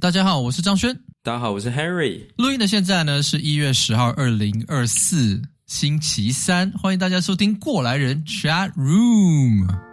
[0.00, 0.98] 大家好，我是张轩。
[1.22, 2.22] 大家好，我是 Henry。
[2.38, 9.89] 录音的现在呢是一月十号，二零二四星期三，欢迎大家收听过来人 Chat Room。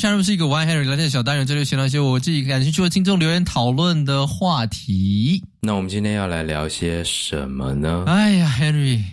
[0.00, 5.44] 加入是一个 One Henry 聊天的小单元，这里闲聊一些我自己感兴趣的听众留言讨论的话题。
[5.60, 8.04] 那我们今天要来聊些什么呢？
[8.06, 9.04] 哎呀，Henry，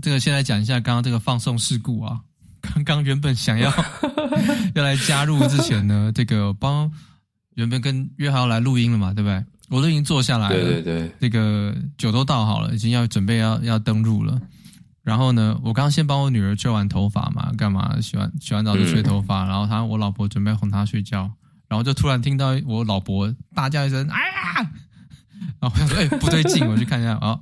[0.00, 2.18] 这个先来讲一下刚刚这个放送事故啊。
[2.62, 3.70] 刚刚原本想要
[4.74, 6.90] 要来加入之前呢，这个帮
[7.56, 9.44] 原本跟约好要来录音了嘛，对不对？
[9.68, 14.40] 我都已经坐下来了，对对对，这个酒都倒好了，已经要准备要要登录了。
[15.10, 18.00] 然后呢，我刚先帮我女儿吹完头发嘛，干嘛？
[18.00, 21.28] 洗完洗完澡就吹头发，然后她我老婆准备哄她睡觉，
[21.66, 24.70] 然后就突然听到我老婆大叫一声“哎呀”，
[25.60, 27.40] 然后我说：“哎，不对劲！”我去看一下，哦，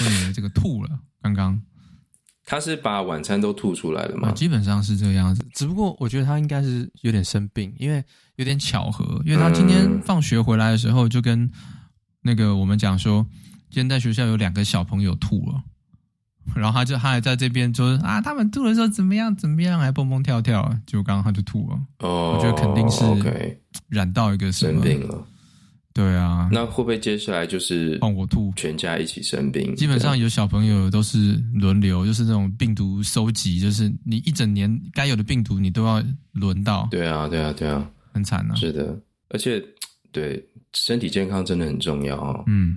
[0.00, 0.90] 我女儿这个吐了。
[1.22, 1.62] 刚刚
[2.44, 4.32] 她是把晚餐都吐出来了吗？
[4.32, 8.02] 基本上是这个样子，只不过我觉得她应该是有点生病，因为
[8.34, 11.48] 有点巧合，因为她今天放学回来的时候就跟
[12.22, 13.24] 那个我们讲说，
[13.70, 15.62] 今天在学校有两个小朋友吐了。
[16.54, 21.78] 然后他就他还在这边说啊，他们吐的时候怎么样怎么样，还蹦蹦跳跳，结果刚刚他就吐了。
[22.00, 23.04] 哦，我觉得肯定是
[23.88, 25.26] 染到一个生病了。
[25.92, 29.76] 对啊，那会不会接下来就是换我吐，全家一起生病？
[29.76, 36.88] 基本上有小朋友都是轮流，就是那种病毒收集，就是你一整年该有的病毒你都要轮到。
[36.90, 38.54] 对啊，对啊，对啊，很惨啊。
[38.56, 39.62] 是的，而且
[40.10, 42.42] 对身体健康真的很重要啊。
[42.48, 42.76] 嗯，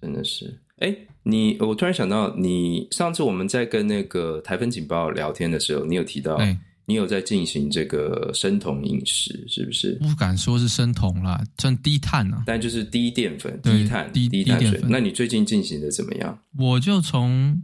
[0.00, 0.60] 真的是。
[0.78, 0.92] 哎。
[1.28, 6.38] 你，我突然想到，你上次我们在跟那个台风警报聊天的时候，你有提到，
[6.84, 9.94] 你有在进行这个生酮饮食，是不是？
[9.96, 14.80] 不敢说是生酮啦，算低碳啊，但就是低淀粉、低碳、低低碳水。
[14.88, 16.38] 那你最近进行的怎么样？
[16.56, 17.60] 我就从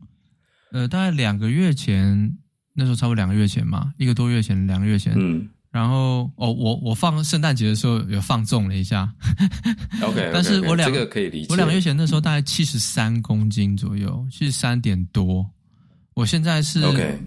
[0.73, 2.37] 呃，大概两个月前，
[2.75, 5.49] 那时候差不多两个月前嘛，一个多月前，两个月前，嗯。
[5.73, 9.11] 然后哦，我我放圣诞节的时候有放纵了一下
[10.03, 11.47] ，OK，, okay 但是我两这个可以理解。
[11.49, 15.49] 我两个月前那时候大概七十三公斤左右，七十三点多。
[16.13, 17.19] 我现在是 OK，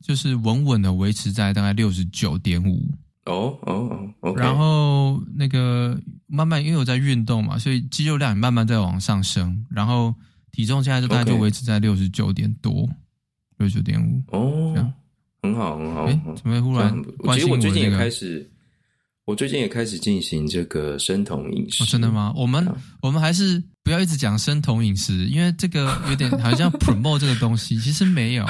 [0.00, 2.88] 就是稳稳的维持在大概六十九点五。
[3.24, 9.66] 哦哦哦，然后那个慢慢因为我在运动嘛，所以肌肉量也慢慢在往上升。
[9.68, 10.14] 然后
[10.52, 12.88] 体重现在就大概就维持在六十九点多，
[13.56, 14.22] 六十九点五。
[14.30, 14.94] 哦。
[15.42, 16.04] 很好，很好。
[16.04, 17.04] 哎，怎么忽然？
[17.34, 18.50] 其实我最近也开始，
[19.24, 21.84] 我最近也开始进行这个生酮饮食。
[21.84, 22.32] 真的吗？
[22.36, 22.66] 我们
[23.02, 28.44] 我们还是不要一直讲生酮饮食，因为这个有点好像 promote 这个东西， 其实没有。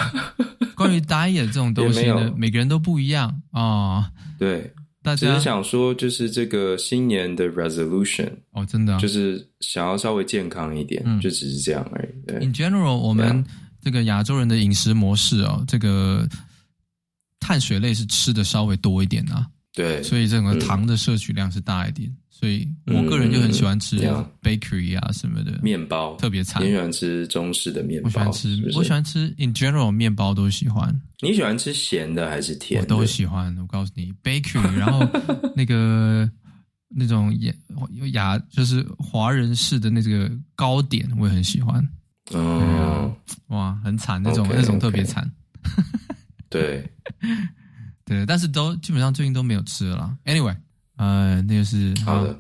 [0.75, 4.11] 关于 diet 这种东西呢，每个人都不一样啊。
[4.39, 4.73] 对，
[5.03, 12.27] 大家只是想说，就是这个新年的 resolution 哦，真的就是想要稍微健康一点，就只是这样而已。
[12.27, 12.39] 对。
[12.39, 13.45] In general，我们
[13.83, 16.27] 这个亚洲人的饮食模式哦，这个。
[17.41, 23.99] 碳水类是吃的稍微多一点啊，对，所以这个糖的摄取量是大一点，嗯、所以我个人就很喜欢吃
[24.43, 26.63] bakery 啊什么的面包，特别惨。
[26.63, 28.07] 你喜欢吃中式的面包？
[28.07, 28.79] 我喜欢吃，是是？
[28.79, 30.95] 我喜欢吃 in general 面包都喜欢。
[31.21, 32.95] 你喜欢吃咸的还是甜的？
[32.95, 33.57] 我都喜欢。
[33.59, 35.01] 我告诉你，bakery， 然后
[35.57, 36.31] 那个
[36.89, 37.53] 那种雅
[38.13, 41.87] 雅就是华人式的那个糕点，我也很喜欢。
[42.31, 43.17] 哦，
[43.49, 45.29] 哇，很惨那种，okay, 那种特别惨。
[46.49, 46.89] 对，
[48.05, 50.17] 对，但是都基本上最近都没有吃了啦。
[50.25, 50.57] Anyway，
[50.97, 52.39] 呃，那个是好的。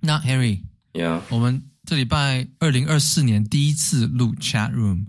[0.00, 5.06] 那 Harry，Yeah，我们这礼拜二零二四年第一次录 Chat Room，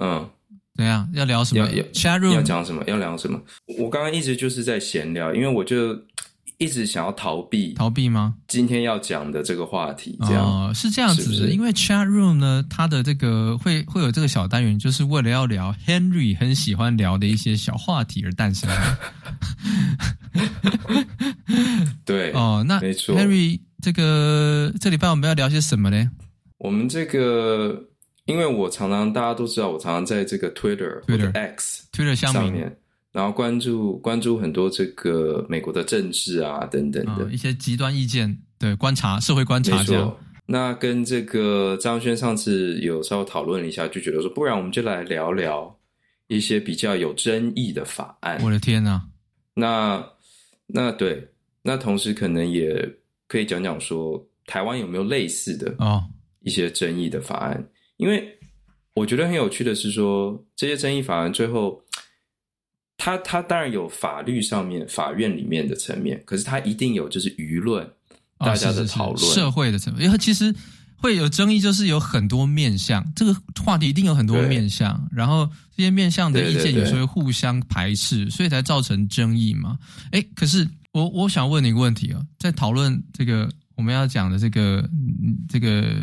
[0.00, 0.28] 嗯，
[0.74, 1.08] 怎样？
[1.12, 2.82] 要聊什么？Chat Room 要讲什么？
[2.86, 3.40] 要聊什么？
[3.78, 5.94] 我刚刚一直就是在闲聊，因为我就。
[6.58, 8.34] 一直想要逃避，逃避吗？
[8.46, 11.36] 今天要讲的这个话题，这样、哦、是这样子的。
[11.36, 18.98] 是是因为 Chat Room 呢，它的这个会会有这个小单元，就是为了要聊 Henry 很喜欢聊的一些小话题而诞生的。
[22.04, 26.10] 对，哦，那没错，Henry 这个这礼拜我们要聊些什么呢？
[26.58, 27.88] 我们这个，
[28.26, 32.76] 因为我常常大家都知道，我常常在这个 Twitter Twitter 或者 X Twitter 上面。
[33.14, 40.16] 然后关注关注很多这个美国的政治啊等等的、哦、一些极端意见，对观察社会观察这样。
[40.46, 45.78] 那跟这个张轩上次有稍微讨论了一下，就觉得说，不然我们就来聊聊
[46.26, 48.42] 一些比较有争议的法案。
[48.42, 49.02] 我的天呐！
[49.54, 50.04] 那
[50.66, 51.24] 那对，
[51.62, 52.76] 那同时可能也
[53.28, 56.02] 可以讲讲说，台湾有没有类似的哦
[56.40, 57.54] 一些争议的法案？
[57.54, 57.64] 哦、
[57.96, 58.36] 因为
[58.94, 61.80] 我觉得很有趣的是说，这些争议法案最后。
[63.04, 67.86] 他他当然有法律上面法院里面的层面，可是他一定有就是舆论
[68.38, 70.54] 大家的讨论、社会的层面，因为其实
[70.96, 75.46] 会有争议，就是有很多面向，这个话题一定有很多面向，然后
[75.76, 79.78] 这些面向的意见有时候会互相排斥，对对对，所以才造成争议嘛。
[80.10, 84.88] 哎，可是我我想问你一个问题啊，在讨论这个我们要讲的这个
[85.46, 85.94] 这个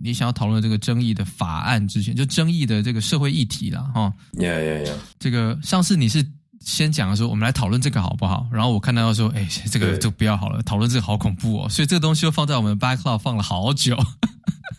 [0.00, 4.12] 你想要讨论这个争议的法案之前，就争议的这个社会议题了哈。
[4.34, 4.94] 呀呀呀！
[5.18, 6.24] 这个上次你是。
[6.60, 8.48] 先讲的时候，我们来讨论这个好不好？
[8.50, 11.68] 然后我看到说，哎，这个就不要好了，讨论这个好恐怖哦。
[11.68, 13.94] 所以这个东西就放在我们的 backlog 放了好久。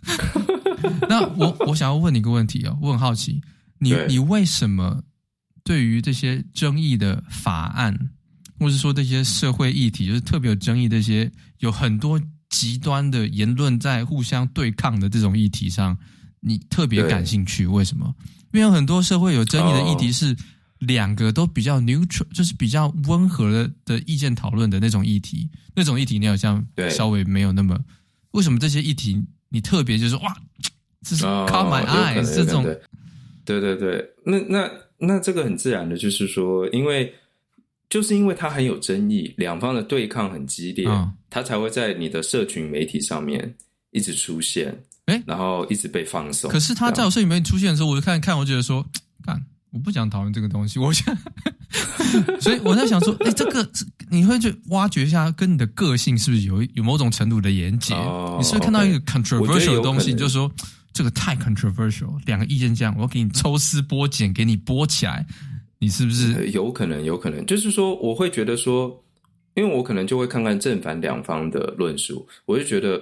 [1.07, 3.39] 那我我想要问你一个问题哦，我很好奇，
[3.77, 4.99] 你你为什么
[5.63, 7.95] 对于这些争议的法案，
[8.59, 12.19] 或是说这些社会议题，就是特别有争议这些有很多
[12.55, 15.97] 极端的言论在互相对抗的这种议题上，
[16.39, 17.67] 你特别感兴趣？
[17.67, 18.13] 为什么？
[18.53, 20.35] 因为有很多社会有争议的议题是。
[20.79, 27.79] 两个都比较 neutral，就是比较温和的的意见讨论的那种议题，那种议题你好像稍微没有那么。
[28.31, 30.35] 为什么这些议题你特别就是哇，
[31.01, 32.63] 这是 caught my eye、哦、这种？
[33.45, 34.69] 对对对，那那
[34.99, 37.11] 那这个很自然的，就是说，因为
[37.89, 43.55] 就是因为它很有争议，两方的对抗很激烈，嗯、它才会在你的社群媒体上面
[43.91, 46.49] 一直出现，哎，然后一直被放送。
[46.49, 48.85] 可是他在我社群媒体出现的时候，我就看看，我觉得说，
[49.23, 49.41] 看。
[49.71, 51.13] 我不想讨论这个东西，我想，
[52.39, 53.69] 所以我在想说，哎、欸，这个
[54.09, 57.93] 你会去挖掘一下，跟你的个性是不是有有某种程度的连接？
[57.93, 60.49] 哦、你是不是看到一个 controversial 的东西，你就说
[60.93, 65.27] 这个太 controversial，两个意见这样，我要给你抽丝剥茧，给你剥起来，
[65.79, 66.49] 你是不是？
[66.51, 69.03] 有可能，有可能，就是说，我会觉得说，
[69.55, 73.01] 因为我可能就会看看正反两方的论述，我就觉得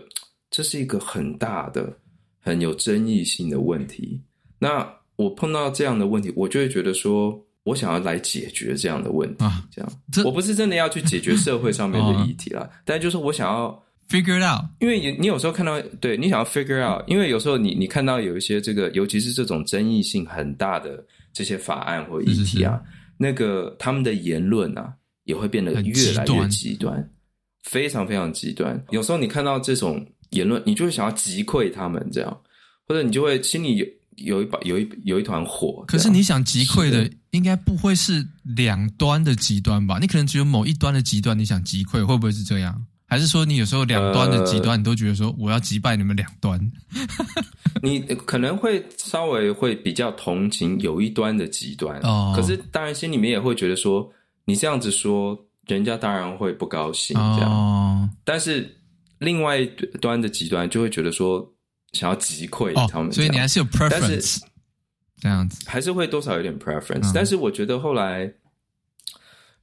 [0.50, 1.92] 这是一个很大的、
[2.40, 4.20] 很有争议性的问题。
[4.60, 9.44] 那我碰到这样的问题，我就会觉得说，我想要来解决这样的问题。
[9.44, 13.70] 啊、这样，这我不是真的要去解决社会上面的议题啦， 哦、但就是我想要
[14.10, 14.66] figure it out。
[14.80, 24.94] 因为你你有时候看到，对你想要 figure out，因为有时候你你看到有一些这个，尤其是这种争议性很大的这些法案或议题啊，是是是那个他们的言论啊，
[25.24, 27.10] 也会变得越来越极端，
[27.64, 28.82] 非常非常极端。
[28.92, 32.42] 有时候你看到这种言论，你就会想要击溃他们，这样，
[32.88, 33.86] 或者你就会心里有。
[34.18, 39.98] 有一把有一有一团火，可是你想击溃的应该不会是两端的极端吧？
[40.00, 42.86] 你可能只有某一端的极端你想击溃，会不会是这样？
[43.14, 46.60] 还是说你有时候两端的极端你都觉得说我要击败你们两端？
[47.84, 54.12] 你可能会稍微会比较同情有一端的极端哦，可是当然心里面也会觉得说
[54.46, 55.38] 你这样子说，
[55.68, 57.52] 人家当然会不高兴这样。
[57.52, 58.76] 哦，但是
[59.20, 59.68] 另外一
[60.02, 61.48] 端的极端就会觉得说。
[61.94, 64.40] 想要击溃他们，所以你还是有 preference，
[65.22, 67.12] 这样子还是会多少有点 preference。
[67.14, 68.28] 但是我觉得后来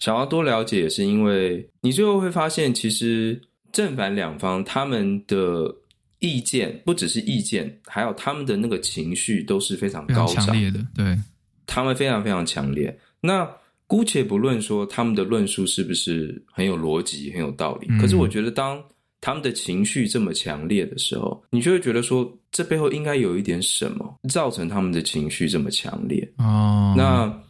[0.00, 5.73] 想要多了解，也是因为你最后会发现，其实正反两方他们的
[6.19, 10.85] 意见不只是意见，还有他们的那个情绪都是非常高涨强烈的。
[10.94, 11.17] 对，
[11.67, 12.99] 他们非常非常强烈。
[13.20, 13.49] 那
[13.87, 18.82] 姑且不论说他们的论述是不是很有逻辑、很有道理，可是我觉得当。
[19.23, 26.94] 他们的情绪这么强烈的时候，你就会觉得说，这背后应该有一点什么造成他们的情绪这么强烈哦。
[26.97, 27.43] 那，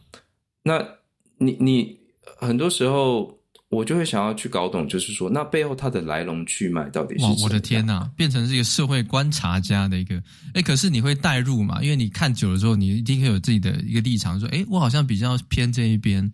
[0.65, 0.85] 那
[1.39, 1.97] 你你
[2.41, 3.39] 很多时候
[3.69, 7.37] 我就会想要去搞懂，就是说，那背后它的来龙去脉到底是什么？
[7.43, 10.21] 我的天哪，变成是一个社会观察家的一个，
[10.55, 11.81] 哎，可是你会带入嘛？
[11.83, 16.31] 因为你看久了之后，你一定会有自己的一个立场，说，哎，我好像比较偏这一边。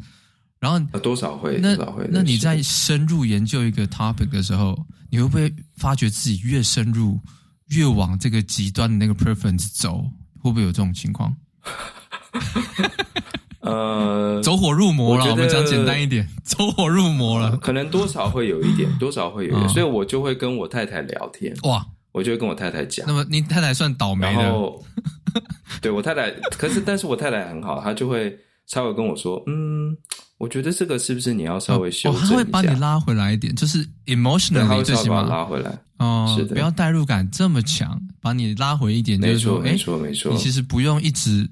[0.58, 4.74] 然后多少会，那多少会，那你在深入研究一个 topic 的时候，
[5.10, 7.20] 你会不会发觉自己越深入，
[7.68, 10.10] 越往这个极端的那个 preference 走？
[10.40, 11.36] 会不会有这种情况？
[13.66, 15.24] 呃，走火入魔了。
[15.24, 17.56] 我，我们讲简单一点， 走火入魔了。
[17.58, 19.64] 可能多少会有一点， 多少会有一点。
[19.64, 21.54] 哦、所以我就会跟我太太聊天。
[21.64, 23.06] 哇，我就会跟我太太讲。
[23.06, 24.42] 那么你太太算倒霉的。
[24.42, 24.82] 然后
[25.82, 29.96] 对我太太，可是但是我太太很好，她就会稍微跟我说，嗯。
[30.38, 32.28] 我觉得这个是不是你要稍微修正一下？
[32.28, 41.48] 他会把你拉回来一点，就是 emotionally 最起码拉回来哦，是的，不要代入感这么强，把你拉回一点，就是说，没错，没错，你其实不用一直，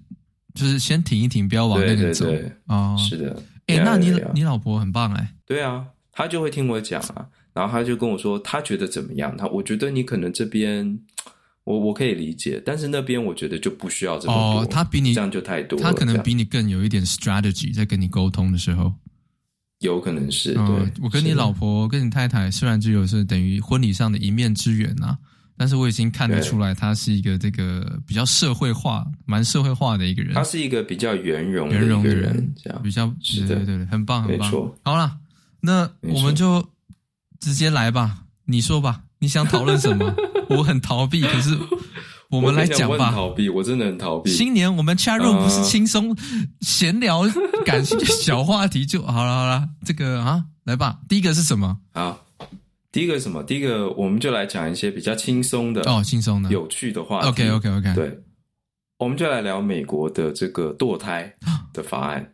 [0.54, 2.26] 就是先停一停，不要往那个走
[2.66, 9.36] 哦，是的，哎，那你你老婆很棒哎，对啊，她就会听我讲啊，然后她就跟我说，她觉得怎么样？
[9.36, 10.98] 她我觉得你可能这边。
[11.66, 14.60] 我我可以理解，但是那边我觉得就不需要这么多。
[14.60, 18.92] 哦，他比你这样就太多了，他可能比你更有一点 strategy 在跟你沟通的时候，
[19.78, 20.52] 有可能是。
[20.58, 25.16] 哦、对，我跟你老婆跟你太太虽然只有是等于婚礼上的一面之缘啊，
[25.56, 30.34] 但是我已经看得出来，他是一个这个比较社会化、蛮社会化的一个人。
[30.34, 34.50] 他是一个比较圆融圆融的人，这样比较是的，对对对，很棒很棒。
[34.82, 35.16] 好了，
[35.60, 36.64] 那我们就
[37.40, 38.18] 直接来吧。
[38.46, 40.14] 你说吧，你想讨论什么？
[40.50, 41.56] 我很逃避，可是
[42.28, 43.10] 我们来讲吧。
[43.10, 44.30] 逃避，我真的很逃避。
[44.30, 46.14] 新年我们 chat room 不是轻松
[46.60, 47.22] 闲聊、
[47.64, 49.34] 感兴趣小话题就好了。
[49.34, 50.98] 好了，这个啊，来吧。
[51.08, 51.78] 第一个是什么？
[51.94, 52.22] 好，
[52.94, 53.42] 第一个是什么？
[53.42, 57.26] 第一个我们就来讲一些比较轻松的哦，轻松的、有趣的话题。
[57.26, 57.68] OK，OK，OK。
[57.68, 57.94] Okay, okay, okay.
[57.96, 58.18] 对，
[58.98, 61.34] 我们就来聊美国的这个堕胎
[61.72, 62.24] 的法案。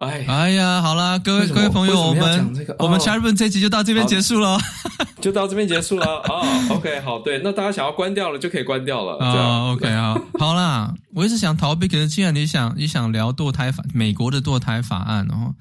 [0.00, 4.58] 哎，哎呀，好啦，各位各位朋友，我们、这个哦、我们 room 这集就到这边结束了，
[5.22, 6.42] 就到这边结束了啊。
[6.44, 9.16] 哦、OK，好，对，那大家想要关掉了就可以关掉了。
[9.24, 15.54] 啊、哦、，OK，啊，好啦，我一直想逃避，可是既然你想你想聊堕胎法，美国的堕胎法案，然后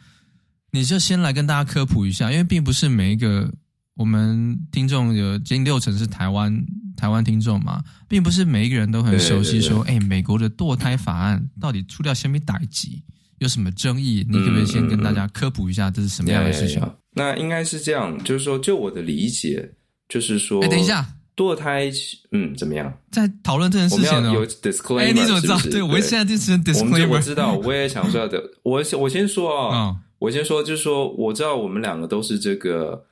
[0.74, 3.50] 你就先来跟大家科普一下，因为并不是每一个
[3.96, 6.54] 我们听众有近六成是台湾
[6.98, 13.02] 台湾听众嘛，并不是每一个人都很熟悉说，哎，美国的堕胎法案到底出掉什么打击？
[13.40, 14.26] 有什么争议？
[14.30, 16.80] 你可不可以先跟大家科普一下，这是什么样的事情？
[16.82, 19.70] 嗯嗯嗯、那应该是这样，就是说，就我的理解，
[20.08, 21.92] 就是说，哎，等一下，堕胎，
[22.32, 22.94] 嗯，怎么样？
[23.12, 24.32] 在讨论这件事情呢？
[24.34, 25.60] 有 disclaimer，哎，你怎么知道？
[25.70, 28.42] 对，我现在就是 disclaimer，我知道，我也想说的。
[28.64, 33.06] 我我先说啊、哦， 我先说，就是说，我知道我们两个都是这个，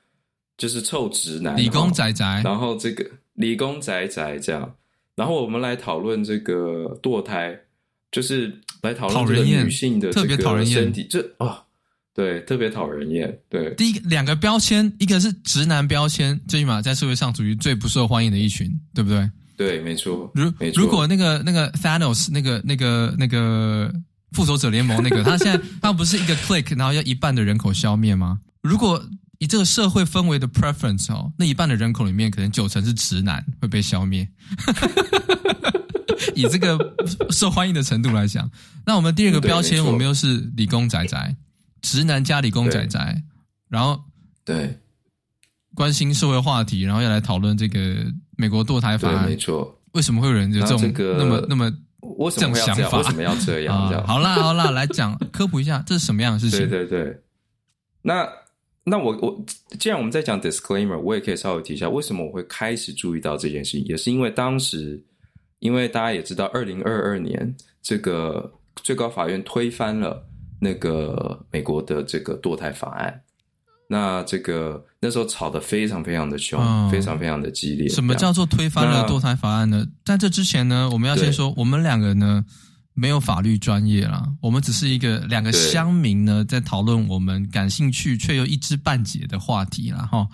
[0.58, 4.74] 就是臭直男，理工宅宅，然后这个理工宅宅这样，
[5.16, 7.60] 然后我们来讨论这个堕胎。
[8.12, 11.58] 就是来讨论这个女性的这个身体，这啊、哦，
[12.14, 13.40] 对，特别讨人厌。
[13.50, 19.28] 对，第一个两个标签，一个是直男标签，最起码在社会上属于最不受欢迎的一群，对不对？
[19.58, 20.32] 对，没错。
[20.36, 23.92] 如如果那个那个 Thanos 那个那个那个
[24.34, 28.40] 复仇者联盟那个，他现在他不是一个 click，然后要一半的人口消灭吗？
[28.62, 29.04] 如果
[29.44, 34.26] 以这个社会氛围的 preference 哦，那一半的人口里面可能九成是直男会被消灭。
[36.34, 36.96] 以这个
[37.30, 38.50] 受欢迎的程度来讲，
[38.86, 41.36] 那我们第二个标签，我们又是理工仔仔，
[41.82, 43.22] 直男加理工仔仔，
[43.68, 44.02] 然后
[44.46, 44.80] 对
[45.76, 47.98] 关心社会话题，然后要来讨论这个
[48.38, 49.78] 美国堕胎法案，没错。
[49.92, 51.70] 为什么会有人有这种那么、这个、那么，那么
[52.32, 53.00] 这种想法？
[53.00, 53.90] 为什么要这样？
[53.90, 56.60] 这样、啊、好啦好啦，来讲科普一下，这是什么样的事情？
[56.60, 57.20] 对对对。
[58.02, 58.26] 那
[58.84, 59.46] 那我我
[59.80, 65.04] 既然我们在讲 disclaimer，我也可以稍微提一下，为什么我会开始注意到这件事情，也是因为当时。
[65.60, 68.52] 因为大家也知道，二零二二年这个
[68.84, 70.22] 最高法院推翻了
[70.60, 73.22] 那个美国的这个堕胎法案，
[73.88, 77.88] 那这个那时候吵得非常非常的凶，哦，非常非常的激烈。
[77.88, 79.88] 什么叫做推翻了堕胎法案呢？
[80.04, 82.44] 在这之前呢，我们要先说，我们两个呢
[82.94, 90.08] 没有法律专业啦，我们只是一个两个乡民呢在讨论我们感兴趣却又一知半解的话题啦。
[90.12, 90.28] 哈。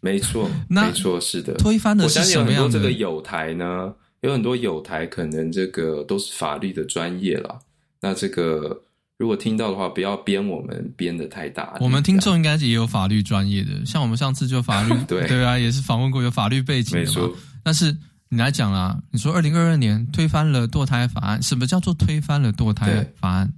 [0.00, 1.54] 没错，没错，是的。
[1.54, 2.72] 推翻的是什么样的？
[2.72, 3.90] 这个友台呢？
[4.20, 7.58] 有很多友台可能这个都是法律的专业啦，
[8.00, 8.82] 那这个
[9.18, 11.74] 如果听到的话，不要编我们编的太大。
[11.80, 17.20] 我们听众应该也有法律专业的，像我们上次就法律 对对啊，也是访问过有法律背景的嘛。
[17.20, 17.36] 没错。
[17.62, 17.96] 但是
[18.28, 23.52] 你来讲啦，你说二零二二年推翻了堕胎法案，什么叫做推翻了堕胎法案？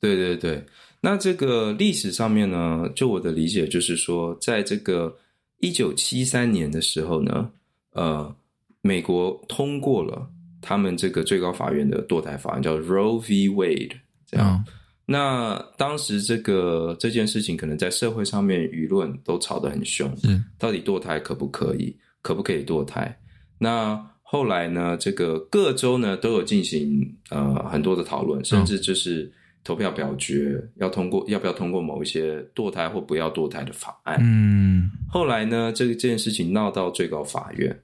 [0.00, 0.64] 对对对，
[1.00, 5.16] 那这个历史上面呢，就我的理解就是说，在这个
[5.60, 7.50] 一九七三年的时候呢，
[7.92, 8.34] 呃。
[8.82, 10.26] 美国通过了
[10.62, 13.50] 他们这个最高法院的堕胎法案，叫 Roe v.
[13.50, 13.92] Wade，
[14.26, 14.64] 这样。
[14.66, 14.72] 嗯、
[15.04, 20.10] 那当时这个这件事情，可能在社会上面舆论都吵得很凶。
[20.22, 21.94] 嗯，到底堕胎可不可以？
[22.22, 23.14] 可不可以堕胎？
[23.62, 24.96] 那后来呢？
[24.96, 29.30] 这个各州呢都有进行呃很多的讨论，甚至就是
[29.64, 34.18] 投票表决，嗯、要通过要不要通过某一些堕胎或不要堕胎的法案。
[34.22, 37.78] 嗯，后来呢，这个这件事情闹到最高法院。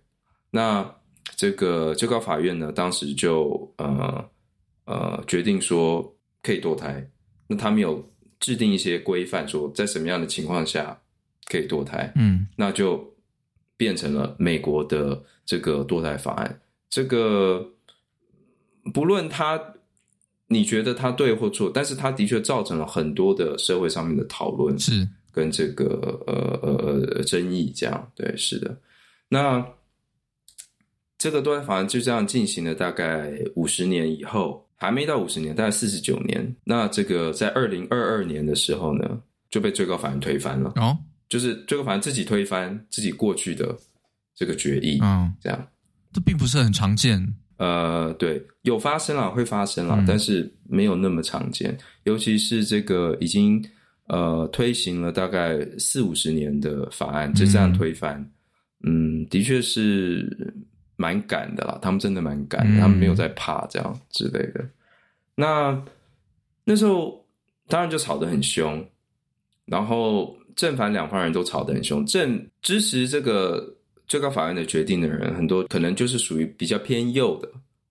[0.50, 0.88] 那
[1.34, 4.24] 这个最高法院呢，当时就呃
[4.86, 6.00] 呃决定说
[6.42, 7.06] 可以堕胎。
[7.48, 8.02] 那他们有
[8.40, 10.96] 制定一些规范，说在什么样的情况下
[11.46, 12.10] 可以堕胎。
[12.14, 13.04] 嗯，那就
[13.76, 16.60] 变成了美国的这个堕胎法案。
[16.88, 17.66] 这个
[18.94, 19.60] 不论他
[20.48, 27.72] 你觉得他对或错，但是他的确造成了很多的社会上面的讨论，是跟这个呃呃呃争议。
[27.74, 28.76] 这样对，是的。
[29.28, 29.66] 那
[31.18, 36.54] 这个堕胎法案就这样进行了大概五十年以后，还没到五十年，大概四十九年。
[36.62, 40.72] 那这个在二零二二年的时候呢，就被最高法院推翻了。
[40.76, 40.96] 哦，
[41.28, 43.76] 就是最高法院自己推翻自己过去的
[44.34, 44.98] 这个决议。
[45.02, 45.68] 嗯，这样，
[46.12, 47.34] 这并不是很常见。
[47.58, 51.76] 呃，对，有发生了，会发生了，嗯，但是没有那么常见。
[52.04, 53.64] 尤其是这个已经
[54.08, 58.20] 呃推行了大概四五十年的法案，就这样推翻，
[58.84, 60.54] 嗯，嗯，的确是。
[60.98, 64.66] 蛮赶的啦，他们真的蛮赶的，嗯，他们没有在怕这样之类的。
[65.34, 65.78] 那
[66.64, 67.22] 那时候
[67.68, 68.82] 当然就吵得很凶，
[69.66, 72.04] 然后正反两方人都吵得很凶。
[72.06, 73.64] 正支持这个
[74.08, 77.48] 最高法院的决定的人，很多可能就是属于比较偏右的，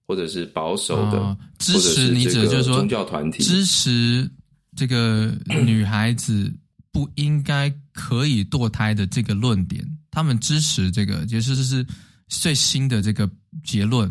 [0.08, 4.30] 或者是保守的，哦、支持你者就是说宗教团体支持
[4.76, 5.34] 这个
[5.66, 6.52] 女孩子
[6.92, 11.86] 不应该可以堕胎的这个论点，他们支持这个，也就是是
[12.30, 13.30] 最新的这个
[13.64, 14.10] 结论，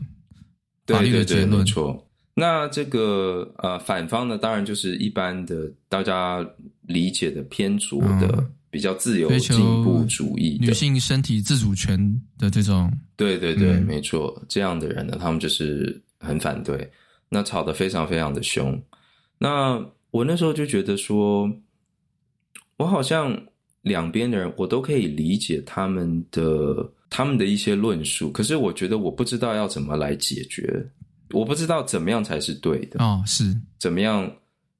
[0.86, 2.03] 法律的结论，没错。
[2.34, 6.44] 那这个呃反方呢，当然就是一般的大家
[6.82, 8.28] 理解的偏左的。
[8.36, 8.50] 嗯。
[8.74, 11.96] 比较自由进步主义，女性身体自主权
[12.36, 16.90] 的这种，对对对，嗯、没错，这样的人呢，他们就是很反对，
[17.28, 18.76] 那吵得非常非常的凶。
[19.38, 21.48] 那我那时候就觉得说，
[22.76, 23.40] 我好像
[23.82, 30.84] 两边的人，我都可以理解他们的他们的一些论述，可是我觉得我不知道要怎么来解决，
[31.34, 34.30] 我不知道怎么样才是对的哦，是怎么样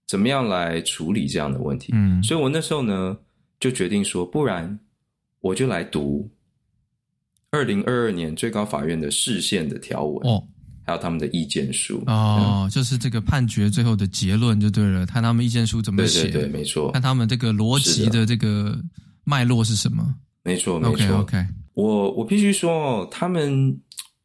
[0.06, 3.16] 怎么样来处理这样的问题，嗯，所以我那时候呢。
[3.61, 4.78] 就决定说，不然
[5.40, 6.28] 我就来读
[7.50, 10.44] 二零二二年最高法院的释宪的条文哦，
[10.84, 18.78] 还有他们的意见书哦，就是这个判决最后的结论就对了，看他们意见书怎么写，对对对，没错，看他们这个逻辑的这个
[19.23, 20.92] 脉络是什么，没错没错。
[20.92, 23.75] OK OK，我我必须说，他们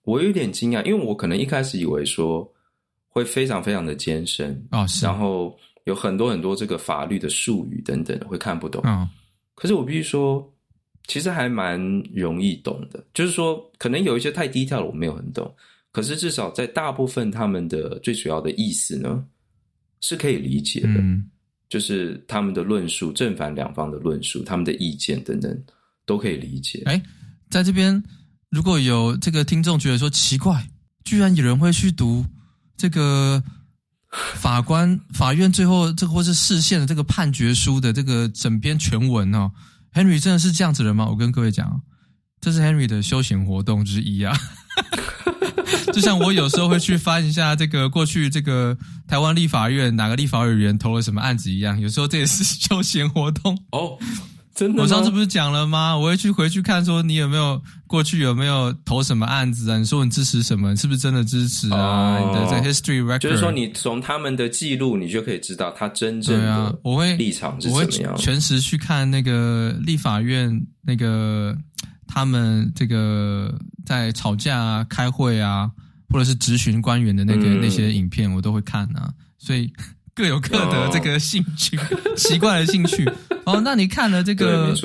[0.10, 2.52] 我有点惊讶，因为我可能一开始以为说
[3.08, 9.08] 会非常非常的艰深哦，然后有很多很多这个法律的术语等等会看不懂哦。
[9.54, 10.52] 可是我必须说，
[11.08, 11.80] 其实还蛮
[12.12, 13.06] 容易懂的。
[13.14, 15.54] 就是说，可能有一些太 detail 了，我没有很懂。
[15.92, 19.24] 可是至少在大部分他们的最主要的意思呢，
[20.02, 20.88] 是可以理解的。
[20.88, 21.30] 嗯，
[21.68, 25.64] 就是他们的论述，正反两方的论述，他们的意见等等，
[26.06, 26.82] 都可以理解。
[26.86, 27.00] 哎，
[27.50, 28.02] 在这边
[28.50, 30.68] 如果有这个听众觉得说奇怪，
[31.04, 32.26] 居然有人会去读
[32.78, 33.44] 这个。
[34.38, 39.52] 法官、 法院最后这个或是释宪的这个判决书的这个整篇全文哦
[39.94, 41.06] ，Henry 真的是这样子人吗？
[41.06, 41.80] 我跟各位讲，
[42.42, 44.36] 这是 Henry 的休闲活动之一啊。
[45.94, 48.76] 就像我有时候会去翻一下这个过去这个
[49.08, 53.96] 台湾立法院哪个立法委员投了什么案子一样，有时候这也是休闲活动哦。
[54.60, 55.98] 真的，我上次不是讲了吗？
[55.98, 59.78] 我会去回去看，说你有没有过去有没有投什么案子啊？
[59.78, 60.72] 你说你支持什么？
[60.72, 61.78] 你是不是真的支持啊？
[61.80, 68.12] 哦、你的这 history record，就是说你从他们的记录，你就可以知道他真正的我会立场是怎么样。
[68.12, 71.58] 我会全时去看那个立法院那个
[72.06, 75.72] 他们这个在吵架啊、开会啊，
[76.10, 79.10] 或者是质询官员的那个、嗯、那些影片，我都会看啊。
[79.38, 79.72] 所以。
[80.20, 83.10] 各有各的这个兴趣，哦、奇怪的兴趣。
[83.46, 84.76] 哦，那你看了这个，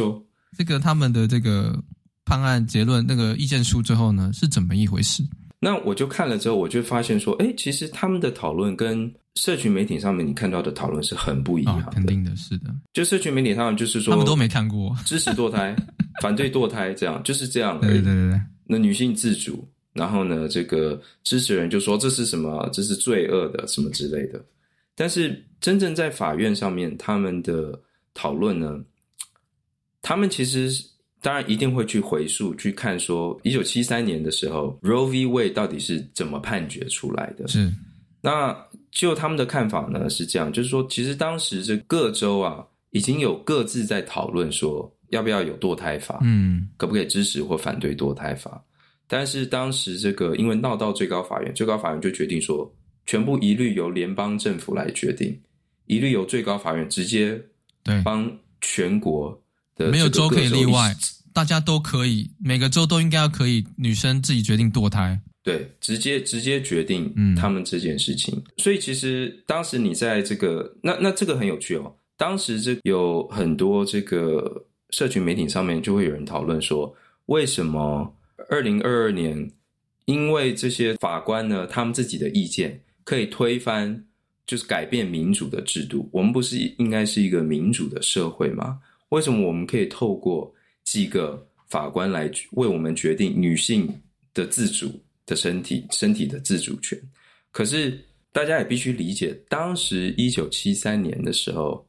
[0.57, 1.77] 这个他们的这个
[2.25, 5.25] 判案结论那个意见书之后呢，是怎么一回事？
[5.59, 11.87] 那我就看了之后，我就发现说，哎，其实他们的讨论跟社群媒体上面你看到的讨论是很不一样的。
[11.87, 12.73] 哦、肯定的，是的。
[12.93, 15.75] 就社群媒体上就是说，他们都没看过支持堕胎、
[16.23, 17.81] 反对堕胎，这样就是这样。
[17.81, 18.41] 对对对对。
[18.69, 22.71] 那女性自主，然后呢，这个支持人就说这是什么？
[22.73, 24.41] 这是罪恶的，什么之类的。
[24.97, 27.77] 但是真正在法院上面，他们的
[28.15, 28.81] 讨论呢，
[30.03, 30.71] 他们其实
[31.21, 35.27] 当然一定会去回溯去看，说一九七三年的时候，Roe v.
[35.27, 37.49] Wade 到底是怎么判决出来的？
[37.49, 37.73] 是。
[38.21, 38.57] 那
[38.93, 48.63] 就他们的看法呢是这样，就是说，其实当时这各州啊，已经有各自在讨论说，要不要有堕胎法，嗯，可不可以支持或反对堕胎法？
[49.09, 52.73] 但是当时这个因为闹到最高法院，最高法院就决定说。
[53.07, 55.39] 全部一律由联邦政府来决定，
[55.87, 57.41] 一律由最高法院直接
[57.83, 59.39] 对帮全国
[59.77, 60.95] 的没有州可以例外，
[61.33, 68.35] 大家都可以，每个州都应该要可以，女生自己决定堕胎，对，直接直接决定他们这件事情。
[68.35, 76.95] 嗯、所以其实当时你在这个那那这个很有趣哦，当时这有很多这个社群媒体上面就会有人讨论说，
[77.27, 78.17] 为什么
[78.49, 79.51] 二零二二年
[80.07, 82.81] 因为这些法官呢，他们自己的意见。
[83.05, 84.03] 可以推翻，
[84.47, 86.09] 就是改变民主的制度。
[86.11, 88.81] 我们不是应该是一个民主的社会吗？
[89.11, 93.89] 为什么我们可以透过几个法官来为我们决定女性
[94.33, 94.91] 的自主
[95.27, 96.99] 的身体、身体的自主权？
[97.53, 97.99] 可是
[98.33, 101.87] 大家也必须理解，当时一九七三年的时候，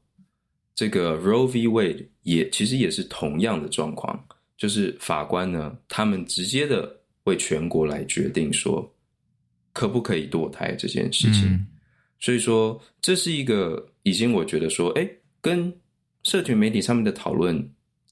[0.76, 1.68] 这个 Roe v.
[1.68, 4.24] Wade 也其实也是同样的状况，
[4.58, 8.92] 就是法官呢，他们直接的为全国来决定说。
[9.76, 11.44] 可不可以堕胎这件事情？
[11.50, 11.68] 嗯、
[12.20, 15.06] 所以说这是一个已经我觉得说，哎，
[15.42, 15.72] 跟
[16.24, 17.54] 社群媒体上面的讨论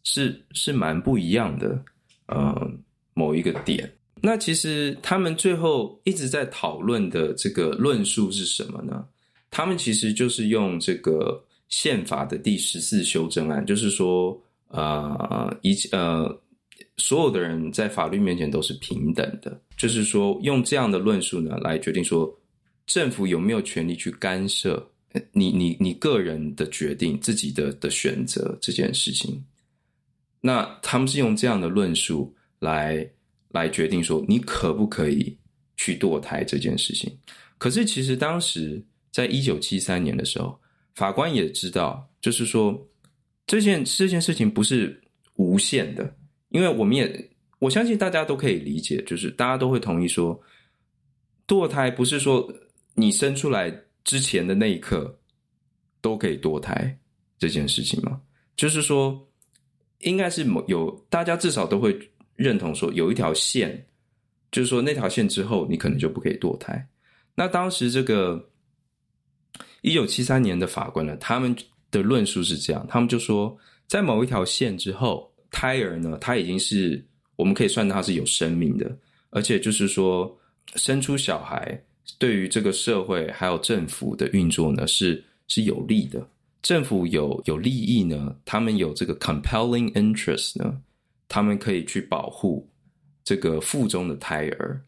[0.03, 1.81] 是是蛮不一样的。
[2.27, 2.71] 呃，
[3.13, 9.05] 某一个点，那其实他们最后一直在讨论的这个论述是什么呢？
[9.51, 16.33] 他们其实就是用这个宪法的第十四修正案，就是说，呃，一呃，
[16.97, 22.31] 所有的人在法律面前都是平等的，就是说用这样的论述呢来决定说
[22.85, 24.91] 政府有没有权利去干涉
[25.31, 29.43] 你你你个人的决定、自己的的选择这件事情。
[30.39, 33.09] 那他们是用这样的论述来
[33.49, 35.37] 来决定说你可不可以
[35.77, 37.11] 去堕胎这件事情。
[37.57, 40.59] 可是其实当时在一九七三年的时候，
[40.95, 42.87] 法官也知道，就是说
[43.47, 45.01] 这件这件事情不是
[45.35, 46.13] 无限的。
[46.53, 50.39] 因为我们也，我相信大家都可以理解，就是大家都会同意说，
[51.47, 52.47] 堕胎不是说
[52.93, 55.19] 你生出来之前的那一刻
[55.99, 56.95] 都可以堕胎
[57.39, 58.21] 这件事情嘛，
[58.55, 59.19] 就是说，
[60.01, 61.97] 应该是某有大家至少都会
[62.35, 63.83] 认同说，有一条线，
[64.51, 66.87] 就是说那条线之后你可能就不可以堕胎。
[67.33, 68.47] 那当时这个
[69.81, 71.55] 一九七三年的法官呢，他们
[71.89, 75.32] 的论述是这样，他们就说，在某一条线之后。
[75.53, 77.01] 胎儿呢，他已经是
[77.37, 78.93] 我们可以算他是有生命的，
[79.29, 80.35] 而且就是说，
[80.75, 81.79] 生出小孩
[82.17, 86.27] 对于这个社会还有政府的运作呢，是是有利的。
[86.63, 90.81] 政府有有利益呢，他们有这个 compelling interest 呢，
[91.27, 92.67] 他们可以去保护
[93.23, 94.81] 这个腹中的胎儿。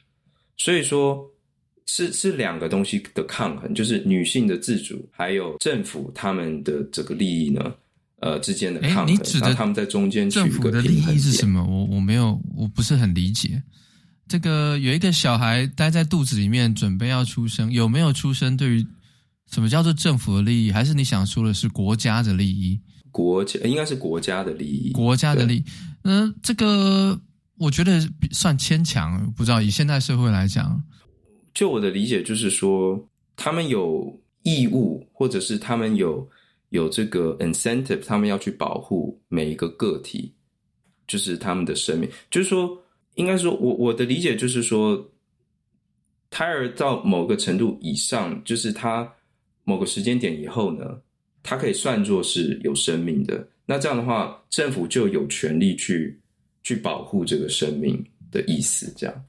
[0.57, 1.29] 所以说，
[1.85, 7.75] 是是两个东西的抗衡，就是女性的自主，还有政府他们的这个利益呢。
[8.21, 11.61] 呃，之间的抗衡，你指的他们在中间政府的利益是什么？
[11.63, 13.61] 我我没有，我不是很理解。
[14.27, 18.55] 这个有一个小孩待在肚子里面，准备要出生，有没有出生？
[18.55, 18.87] 对于
[19.51, 20.71] 什么叫做政府的利益？
[20.71, 22.79] 还是你想说的是国家的利益？
[23.11, 25.63] 国家应该是国家的利益，国家的利益。
[26.03, 27.19] 嗯，这个
[27.57, 28.01] 我觉得
[28.31, 30.81] 算牵强，不知道以现代社会来讲，
[31.53, 36.27] 就我的理解就是说，他们有义务，或者是他们有。
[36.69, 40.33] 有这个 incentive，他们要去保护每一个个体，
[41.07, 42.09] 就是他们的生命。
[42.29, 42.77] 就是说，
[43.15, 45.09] 应该说，我我的理解就是说，
[46.29, 49.09] 胎儿到某个程度以上，就是他
[49.63, 50.99] 某个时间点以后呢，
[51.43, 53.47] 他可以算作是有生命的。
[53.65, 56.19] 那这样的话，政府就有权利去
[56.63, 58.93] 去保护这个生命的意思。
[58.97, 59.25] 这样，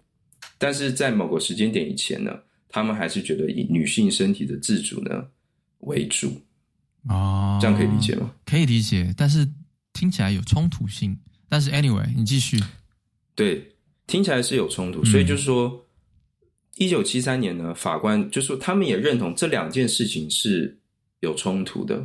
[0.59, 5.27] 但是在某个时间点以前呢，他们还是觉得以女性身体的自主呢
[5.81, 6.33] 为主。
[7.09, 8.31] 哦，这样可以理解吗？
[8.45, 9.49] 可以理解，但是
[9.92, 11.16] 听起来有冲突性。
[11.49, 12.59] 但是 anyway，你继续。
[13.37, 13.64] 对，
[14.09, 15.87] 听起来是有冲突，所以就是说，
[16.75, 20.77] 一九七三年呢，法官就说他们也认同这两件事情是
[21.21, 22.05] 有冲突的，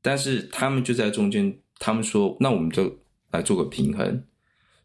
[0.00, 2.92] 但是他们就在中间，他们说，那我们就
[3.30, 4.20] 来做个平衡，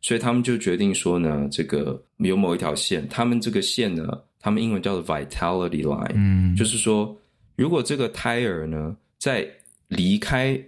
[0.02, 4.06] 所以他们就决定说呢，这个有某一条线，他们这个线呢，
[4.40, 7.20] 他们英文叫做 vitality line，嗯，就是说，
[7.56, 8.96] 如果这个胎儿呢。
[9.18, 9.48] 在
[9.88, 10.60] 离开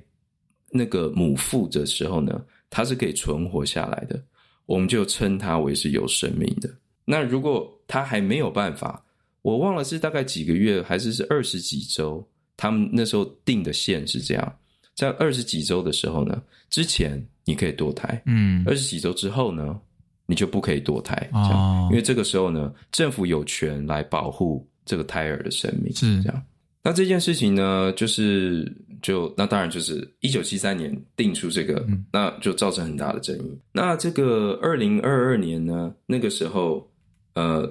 [0.71, 4.21] 那个母腹的时候呢，它是可以存活下来的，
[4.65, 6.69] 我们就称它为是有生命的。
[7.05, 9.03] 那如果它还没有办法，
[9.41, 14.55] 我忘了是大概几个月还是是二十几周，他们那时候定的线是这样，
[14.95, 19.79] 在二十几周的时候呢，之前你可以堕胎，嗯，二十几周之后呢，
[20.27, 26.43] 你就不可以堕胎，这样，哦，因为这个时候呢，政府有权来保护这个胎儿的生命，是这样。
[26.81, 33.59] 那这件事情呢，就是就那当然就是一九七三年定出这个，嗯，那就造成很大的争议。
[33.73, 36.89] 那这个二零二二年呢，那个时候，
[37.33, 37.69] 呃，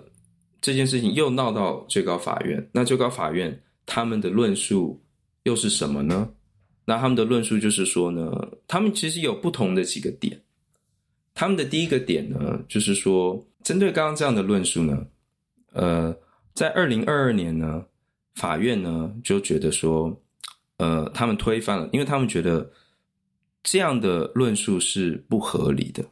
[0.60, 2.68] 这件事情又闹到最高法院。
[2.70, 5.02] 那最高法院他们的论述
[5.44, 6.28] 又是什么呢？
[6.84, 8.30] 那他们的论述就是说呢，
[8.66, 10.38] 他们其实有不同的几个点。
[11.34, 15.06] 他们的第一个点呢，就是说针对刚刚这样的论述呢，
[15.72, 16.14] 呃，
[16.52, 17.82] 在二零二二年呢。
[18.34, 20.22] 法院呢就觉得说，
[20.76, 22.70] 呃，他们推翻了，因为他们觉得
[23.64, 26.04] 这样的论述是不合理的，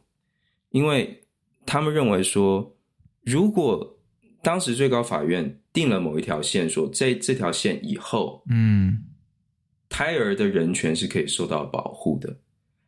[0.70, 1.22] 因为
[1.64, 2.76] 他们认为说，
[3.22, 3.96] 如果
[4.42, 9.04] 当时最高法院定了某一条线，说在这条线以后，嗯，
[9.88, 12.36] 胎儿的人权是可以受到保护的，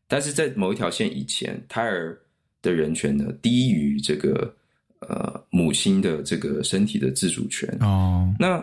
[0.08, 2.20] 但是在某一条线以前，胎儿
[2.60, 4.52] 的人权呢低于这个
[4.98, 8.60] 呃母亲的这个身体的自主权哦，那。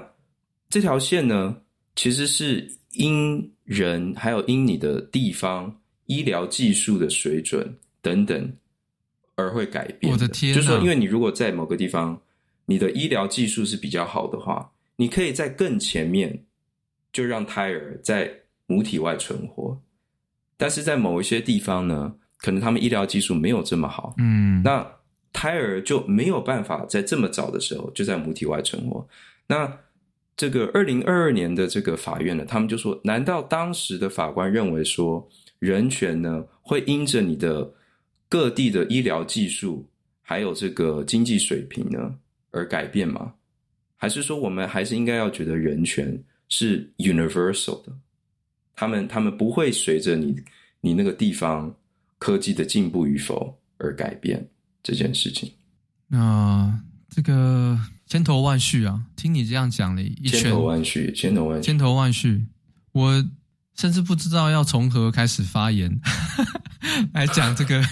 [0.70, 1.56] 这条线呢，
[1.96, 5.74] 其实是因人还有因你的地方
[6.06, 8.54] 医疗技术的水准等等
[9.36, 10.12] 而会改变的。
[10.12, 12.20] 我的天啊，就是说，因为你如果在某个地方，
[12.66, 16.46] 你的医疗技术是比较好的话，你可以在更前面
[17.14, 18.32] 就让胎儿在
[18.68, 19.80] 母体外存活。
[20.58, 24.86] 但是在某一些地方呢，可能他们医疗技术没有这么好，嗯，那
[25.34, 29.06] 胎儿就没有办法在这么早的时候就在母体外存活。
[29.48, 29.72] 那
[30.38, 35.28] 这个二零二二年的这个法院呢，他们就说：难道当时的法官认为说，
[35.60, 37.74] 人权呢会因着你的
[38.28, 39.88] 各地的医疗技术
[40.22, 42.14] 还有这个经济水平呢
[42.52, 43.34] 而改变吗？
[43.96, 47.94] 还是说我们还是应该要觉得人权是 universal 的？
[48.76, 50.36] 他们他们不会随着你
[50.82, 51.74] 你那个地方
[52.18, 54.46] 科技的进步与否而改变
[54.84, 55.50] 这件事情。
[56.08, 62.46] 那、呃、这个千头万绪啊，听你这样讲了一圈，千头万绪，千头万绪，千头万绪，
[62.92, 63.26] 我
[63.76, 66.00] 甚至不知道要从何开始发言
[67.14, 67.84] 来讲这个。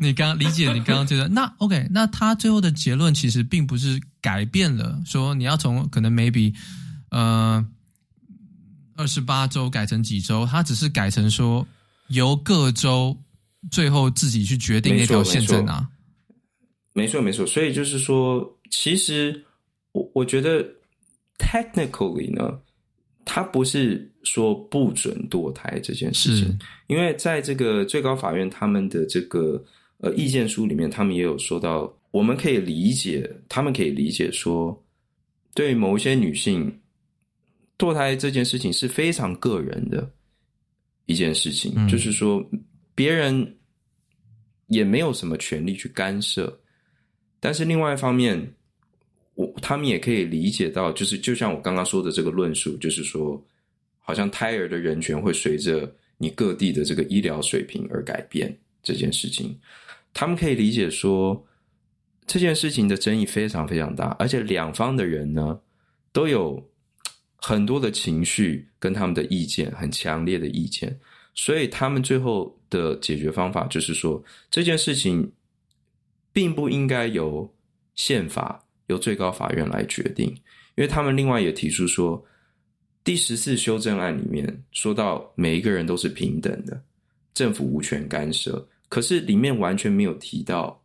[0.00, 6.54] 你刚理解，你刚刚觉得那 OK，那他最后的结论其实并不是改变了，说你要从可能 maybe
[7.10, 7.64] 呃。
[8.94, 10.44] 二十八周改成几周？
[10.46, 11.66] 他只是改成说
[12.08, 13.16] 由各州
[13.70, 15.88] 最后自己去决定那条线在哪。
[16.92, 17.44] 没错，没错。
[17.46, 19.44] 所以就是说，其实
[19.92, 20.66] 我我觉得
[21.38, 22.60] technically 呢，
[23.24, 29.62] 他不是说不准堕胎这件事情，因为在这个最高法院他们的这个
[29.98, 34.84] 呃意见书里面，他们也有说到，我们可以理解，他们可以理解说，
[35.54, 36.72] 对某一些女性。
[37.78, 40.08] 堕胎这件事情是非常个人的
[41.06, 42.40] 一件事情，嗯、就是说
[42.94, 43.56] 别人
[44.68, 46.56] 也没有什么权利去干涉。
[47.40, 48.38] 但是另外一方面，
[49.34, 53.42] 我他们也可以理解到，就是就像我刚刚说的这个论述，就是说，
[54.00, 59.58] 好像胎儿的人权会随着你各地的这个医疗水平而改变这件事情。
[60.12, 61.46] 他们可以理解说，
[62.26, 65.60] 这件事情的争议非常非常大，而且两方的人呢
[66.12, 66.68] 都有。
[67.44, 70.96] 很多的情绪跟他们的意见很强烈的意见，
[71.34, 75.32] 所以他们最后的解决方法就是说，这件事情
[76.32, 77.52] 并不应该由
[77.96, 78.61] 宪法
[78.92, 80.26] 由最高法院来决定，
[80.76, 82.24] 因为他们另外也提出说，
[83.02, 86.80] 第十四修正案里面说到每一个人都是平等的，
[87.34, 90.80] 政府无权干涉，可是里面完全没有提到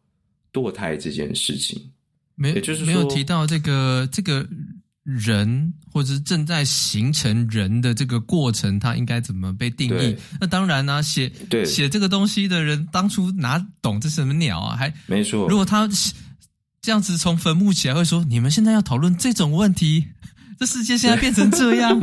[0.51, 1.91] 堕胎这件事情，
[2.33, 4.47] 没，也就是说没有提到这个这个。
[5.09, 10.13] 人，或者是正在形成人的这个过程，它应该怎么被定义？
[10.37, 11.31] 那当然呢、啊，写
[11.65, 14.75] 写这个东西的人当初哪懂这是什么鸟啊？
[14.75, 15.47] 还没错。
[15.47, 15.87] 如果他
[16.88, 20.08] 这样子从坟墓起来，会说：“你们现在要讨论这种问题，
[20.58, 22.00] 这世界现在变成这样。”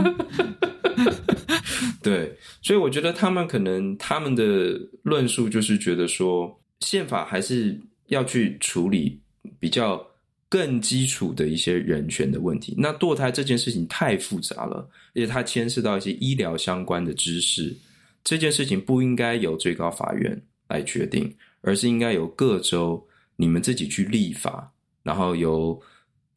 [2.04, 9.18] 对，所以我觉得他们可能他们的论述就是觉得说，宪法还是要去处理
[9.58, 10.06] 比较。
[10.50, 17.74] 更基础的一些人权的问题，那堕胎这件事情太复杂了，而且它牵涉到一些医疗相关的知识。
[18.22, 24.70] 这件事情不应该由最高法院来决定，而是应该由各州你们自己去立法，
[25.04, 25.80] 然后由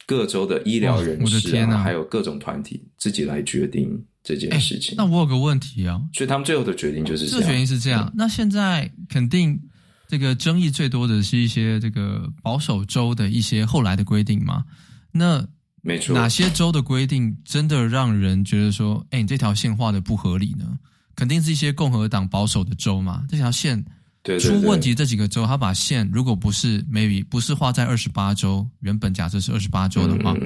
[0.06, 4.94] 各州的医疗人士啊，啊还有各种团体自己来决定这件事情。
[4.96, 7.40] 那我有个问题啊，所以他们最后的决定就是这样。
[7.40, 8.12] 这决定是这样。
[8.14, 9.60] 那现在肯定。
[10.10, 14.64] 这个争议最多的是一些这个保守州的一些后来的规定嘛？
[15.12, 15.46] 那
[15.82, 20.64] 没错，哪些州的规定真的让人觉得说，哎，你这条线画的不合理呢？
[21.14, 23.22] 肯定是一些共和党保守的州嘛。
[23.28, 23.84] 这条线
[24.38, 30.36] 出问题，这几个州他把线如果不是 maybe 不是画在二十八州，原本假设是二十八州的话，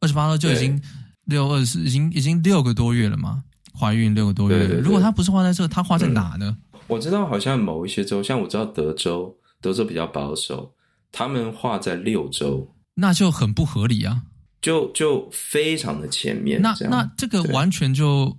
[0.00, 0.80] 二十八州就已经
[1.24, 3.42] 六二十已经已经六个多月了嘛，
[3.78, 4.78] 怀孕六个多月对。
[4.78, 6.56] 如果他不是画在这，他画在哪呢？
[6.86, 10.70] 我知道，好像某一些州，像我知道德州，德州比较保守，
[11.10, 14.22] 他们画在六周，那就很不合理啊，
[14.60, 16.60] 就就非常的前面。
[16.60, 18.36] 那这那这个完全就，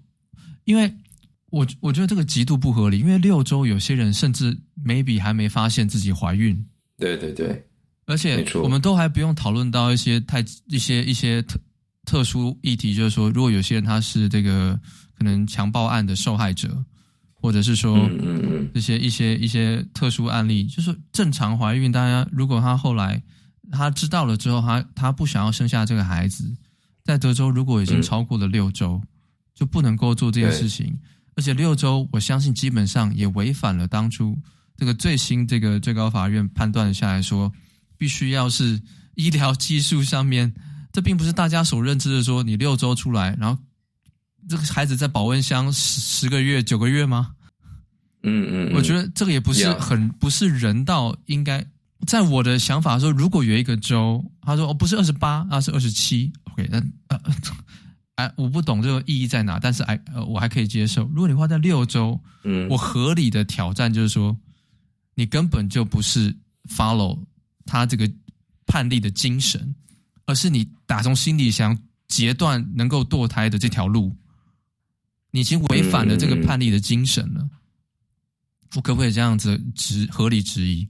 [0.65, 0.93] 因为
[1.51, 6.65] 我我觉得这个极度不合理，因为六周有些人甚至 maybe 还没发现自己怀孕。
[6.97, 7.65] 对对对，
[8.05, 11.60] 而且我们都还不用讨论到一些太一些一些特
[12.05, 14.79] 特殊议题，就是说，如果有些人他是这个
[15.17, 16.84] 可能强暴案的受害者。
[17.38, 23.21] 或者是说嗯，这些一些一些特殊案例，就是正常怀孕，大家如果他后来
[23.71, 26.58] 他知道了之后，他他不想要生下这个孩子，
[27.03, 28.99] 在德州如果已经超过了六周，
[29.53, 30.97] 就不能够做这件事情。
[31.36, 34.38] 而且六周，我相信基本上也违反了当初
[34.78, 37.52] 这个最新这个最高法院判断下来说，
[37.98, 38.82] 必须要是
[39.15, 40.54] 医疗技术上面，
[40.91, 43.62] 这并不是大家所认知的说，你六周出来，然后。
[44.48, 47.32] 这个孩子在保温箱十十个月九个月吗？
[48.21, 51.17] 嗯嗯，我觉得这个也不是很不是人道。
[51.26, 51.65] 应该
[52.06, 57.19] 在我的想法说，如果有一个州，他说哦不是二十八，而是二十七，OK，那呃
[58.15, 61.04] 哎，我不懂这个意义在哪，但是哎呃我还可以接受。
[61.13, 64.36] 如果你花在六周，嗯，我合理的挑战就是说，
[65.15, 66.34] 你根本就不是
[66.69, 67.19] follow
[67.65, 68.10] 他这个
[68.65, 69.75] 判例的精神，
[70.25, 74.15] 而是你打从心里想截断能够堕胎的这条路。
[75.32, 77.49] 你已经违反了这个判例的精神了，
[78.75, 80.88] 我可不可以这样子质合理质疑？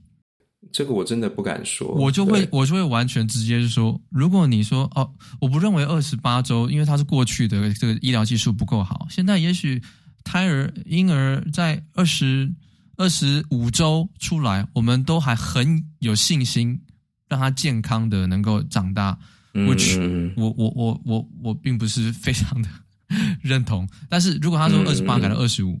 [0.72, 1.88] 这个我真的不敢说。
[1.88, 9.82] 我就会我就会完全直接就说，如果你说哦，我不认为二十八周，因为它是过去的这个医疗技术不够好，现在也许
[10.24, 12.52] 胎儿婴儿在二十
[12.96, 16.80] 二十五周出来，我们都还很有信心
[17.28, 19.18] 让他健康的能够长大。
[19.56, 19.98] which
[20.36, 22.68] 我我我我我并不是非常的
[23.40, 25.80] 认同，但是如果他说二十八改到二十五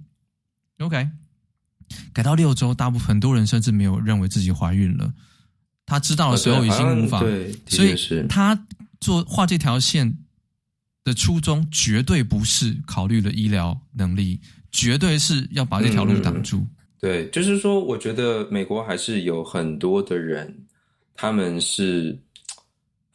[0.78, 1.06] ，OK，
[2.12, 5.12] 改到六周，大部分很多人甚至没有认为自己怀孕了。
[5.84, 7.94] 他知道的时候已经无法，对，所以
[8.28, 8.58] 他
[9.00, 10.16] 做画这条线
[11.04, 14.40] 的初衷绝对不是考虑了医疗能力，
[14.72, 16.58] 绝对是要把这条路挡住。
[16.58, 16.70] 嗯，
[17.00, 20.56] 对，就是说，我觉得美国还是有很多的人，
[21.14, 22.18] 他们是。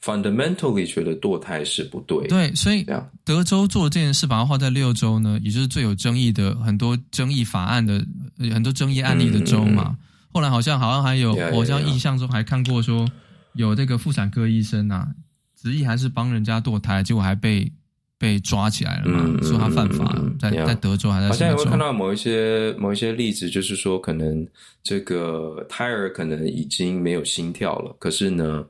[0.04, 2.84] Fundamentally 觉得堕胎是不对，对，所以
[3.24, 8.04] 德州做这件事，把它画在六州呢，也就是最有争议的、很多争议法案的、
[8.52, 9.90] 很多争议案例的州嘛。
[9.90, 9.98] 嗯嗯、
[10.34, 13.08] 后来好像好像还有，我像印象中还看过说，
[13.54, 15.08] 有这个妇产科医生啊，
[15.56, 17.72] 执意还是帮人家堕胎，结果还被
[18.18, 21.28] 被抓起来了嘛，嗯、说他犯法，在在德州还在。
[21.28, 24.48] 好像也会看到某一些某一些例子，就是说可能
[24.82, 28.66] 这个胎儿可能已经没有心跳了，可是呢，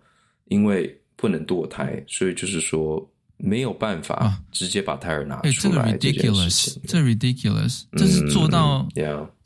[0.50, 3.07] 因为不能堕胎，所以就是说
[3.38, 5.95] 没有办法直接把胎儿拿出来。
[5.97, 8.89] 这个 ridiculous，这 ridiculous，这是做到。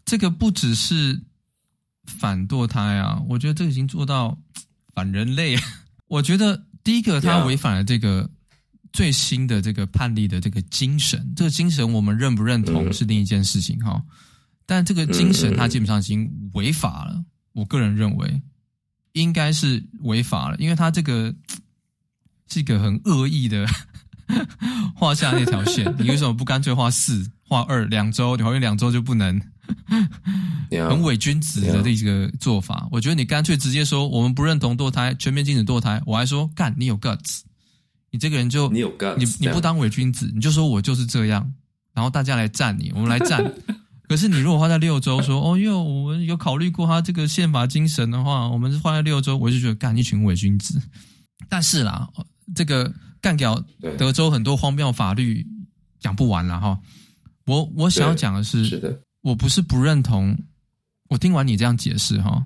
[0.05, 1.19] 这个不只是
[2.05, 4.39] 反堕胎啊，我觉得这已经做到
[4.93, 5.57] 反人类。
[6.07, 8.29] 我觉得第一个，他违反了这个
[8.93, 11.33] 最新的这个判例的这个精神。
[11.35, 14.01] 这个精神我们认不认同是另一件事情哈。
[14.65, 17.21] 但这个精神，它基本上已经违法了。
[17.51, 18.41] 我个人认为
[19.11, 21.35] 应该是违法了，因为他这个。
[22.49, 23.65] 是一个很恶意的
[24.95, 28.35] 画下那条线， 你为什么不干脆画四画二两周？
[28.35, 29.39] 你怀孕两周就不能？
[30.69, 36.01] 很伪君子的这个做法，我觉得你干脆直接说我们不认同堕胎，全面禁止堕胎。
[36.05, 37.41] 我还说干，你有 guts，
[38.11, 41.51] 你这个人就你有 guts，你你不当伪君子，你就说我就是这样，
[41.93, 43.43] 然后大家来赞你，我们来赞。
[44.07, 50.79] 可是你如果画在六周，说哦哟，我们有考虑过他这个宪法精神的话，我们是画在六周，我就觉得干一群伪君子。
[51.49, 52.07] 但是啦。
[52.53, 53.59] 这个干掉
[53.97, 55.47] 德州很多荒谬法律
[55.99, 56.79] 讲不完了哈，
[57.45, 60.37] 我我想要讲的是，是的，我不是不认同，
[61.09, 62.45] 我听完你这样解释哈，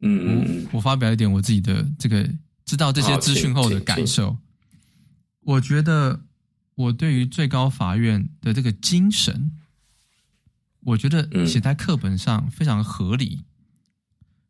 [0.00, 2.26] 嗯嗯，我发表一点我自己的这个
[2.64, 4.34] 知道这些资讯后的感受，
[5.40, 6.18] 我觉得
[6.76, 9.52] 我对于最高法院的这个精神，
[10.80, 13.44] 我觉得写在课本上非常合理，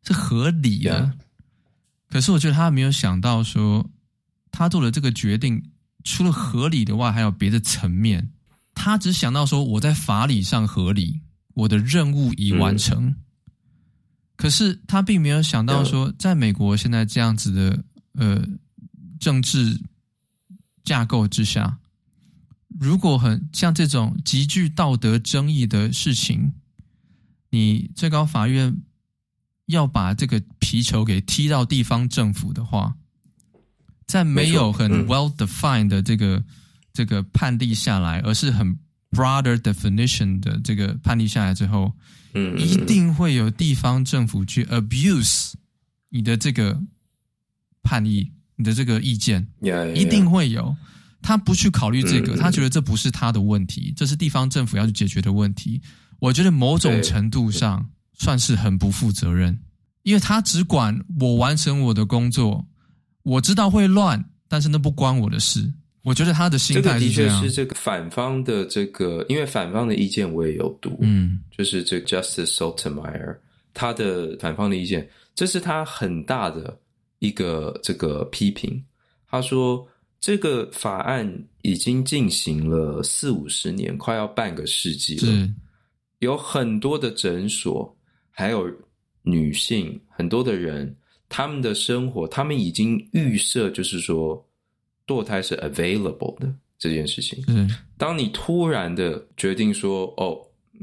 [0.03, 1.11] 是合理的，
[2.09, 3.89] 可是我觉得他没有想到说。
[4.57, 5.61] 他做的这个决定，
[6.05, 8.31] 除了合理的外，还有别的层面。
[8.73, 11.19] 他只想到说，我在法理上合理，
[11.53, 13.07] 我的任务已完成。
[13.07, 13.15] 嗯、
[14.37, 18.41] 可是他并没有想到说，在美国现在这样子的呃
[19.19, 19.77] 政治
[20.85, 21.77] 架构之下，
[22.79, 26.53] 如果很像这种极具道德争议的事情，
[27.49, 28.73] 你最高法院
[29.65, 32.95] 要把这个皮球给踢到地方政府的话。
[34.07, 36.45] 在没有很 well defined 的这个、嗯、
[36.93, 38.77] 这个判例下来，而是很
[39.11, 41.91] broader definition 的这个判例下来之后，
[42.33, 45.53] 嗯，一定会有地方政府去 abuse
[46.09, 46.79] 你的这个
[47.81, 49.95] 判例，你的这个意见，yeah, yeah, yeah.
[49.95, 50.75] 一定会有。
[51.21, 55.81] 他不去考虑这个，嗯、他觉得这不是他的问题，这是地方政府要去解决的问题。
[56.19, 59.59] 我觉得某种程度上算是很不负责任，
[60.03, 62.67] 因为他只管我完成我的工作。
[63.25, 65.73] 我知道会乱，但是那不关我的事。
[66.03, 67.41] 我觉得他的心态是这样。
[67.41, 73.35] 这个的确是这个反方的这个，因为反方的意见我也有读，嗯，就是这个 Justice Sotomayor
[73.73, 76.79] 他的反方的意见，这是他很大的
[77.17, 78.79] 一个这个批评。
[79.27, 79.85] 他说
[80.19, 81.27] 这个法案
[81.63, 85.49] 已经进行了四五十年，快要半个世纪了，
[86.19, 87.97] 有很多的诊所，
[88.29, 88.71] 还有
[89.23, 90.95] 女性，很多的人。
[91.35, 94.41] 他们的生活，他们已经预设，就是说，
[95.05, 97.43] 堕胎是 available 的这件事情。
[97.47, 100.39] 嗯，当你突然的决定说，哦，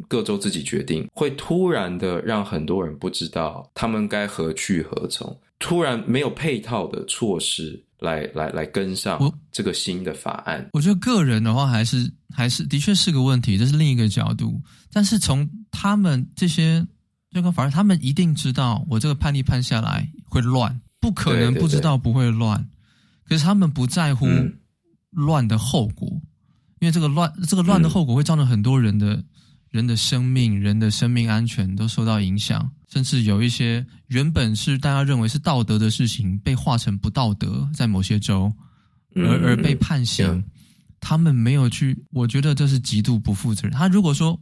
[0.07, 9.19] 各州自己决定，会突然的让很多人不知道他们该何去何从，突然没有配套的措施来来来跟上
[9.51, 10.63] 这个新的法案。
[10.75, 14.61] 我，我觉得个人的话，还是还是的确是个问题，这是另一个角度。
[14.93, 16.87] 但是从他们这些。
[17.33, 22.59] 最高法院，他们一定知道我这个判例判下来会乱，不可能不知道不会乱。
[22.59, 24.27] 对对对，可是他们不在乎
[25.11, 26.23] 乱的后果，嗯、
[26.81, 29.25] 因为这个乱，这个乱的后果会造成很多人的
[29.71, 38.53] 人的生命、人的生命安全都受到影响，甚至有一些原本是大家认为是道德的事情，被化成不道德，在某些州
[39.17, 40.27] 而而被判刑。
[40.27, 40.45] 嗯、
[41.01, 43.73] 他们没有去，我觉得这是极度不负责任。
[43.73, 44.39] 他如果说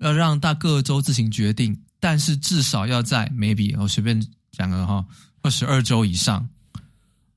[0.00, 5.06] 要让大各州自行决定，但是至少要在 maybe 我随便讲个哈，
[5.40, 6.48] 二十二周以上，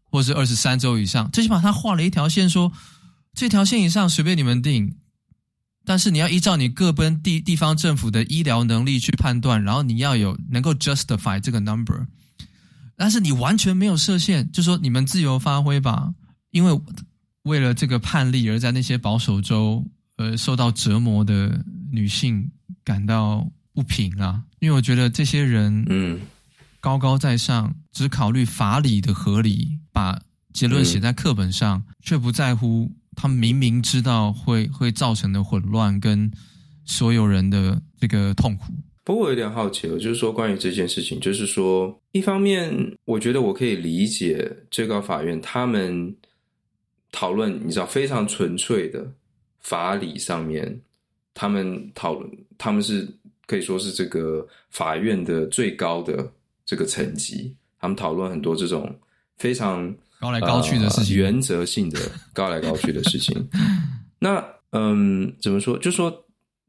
[0.10, 2.74] 或是二十三周以上，最起码他画了一条线说，
[3.36, 4.96] 这条线以上随便你们定。
[5.86, 12.08] 但是你要依照你各奔地地方政府的医疗能力去判断，然后你要有能够 justify 这个 number。
[12.96, 16.12] 但是你完全没有设限，就说你们自由发挥吧。
[16.50, 16.82] 因为
[17.44, 19.86] 为了这个判例而在那些保守州
[20.16, 22.50] 呃受到折磨的女性
[22.84, 24.42] 感到不平啊。
[24.66, 26.20] 因为我觉得这些人嗯
[26.80, 30.20] 高高在上，只考虑法理的合理，把
[30.54, 32.92] 结论写在课本上，却不在乎。
[33.16, 36.30] 他们明明知道会会造成的混乱跟
[36.84, 38.74] 所有人的这个痛苦。
[39.04, 42.74] 不过我有点好奇了，就是说关于这件事情，就是说一方面，
[43.06, 46.14] 我觉得我可以理解最高法院他们
[47.12, 49.10] 讨论，你知道非常纯粹的
[49.62, 50.82] 法理上面，
[51.34, 53.08] 他们讨论，他们是
[53.48, 56.32] 可以说是这个法院的最高的
[56.66, 58.94] 这个层级，他们讨论很多这种
[59.38, 59.96] 非常。
[60.18, 62.00] 高来高去的事情，呃、原则性的
[62.34, 63.48] 高来高去的事情。
[64.18, 65.78] 那嗯，怎么说？
[65.78, 66.26] 就说，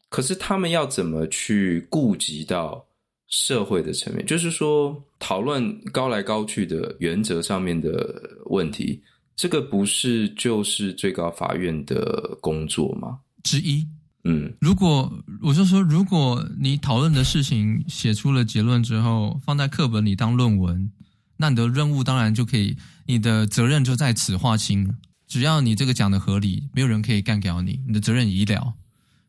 [0.08, 2.84] 可是他们要怎么去顾及到
[3.28, 4.26] 社会的层面？
[4.26, 9.00] 就是说，讨论高来高去的原则上面的问题，
[9.36, 13.20] 这个不是就是最高法院的工作吗？
[13.44, 13.86] 之一。
[14.28, 20.90] 嗯，如果我就说，如果你讨论的事情写出了结论之后，放在课本里当论文。
[21.36, 24.92] 那你的任务当然就可以，你的责任就在此划清。
[25.28, 28.74] 只要你这个讲的合理，没有人可以干掉你，你的责任已了。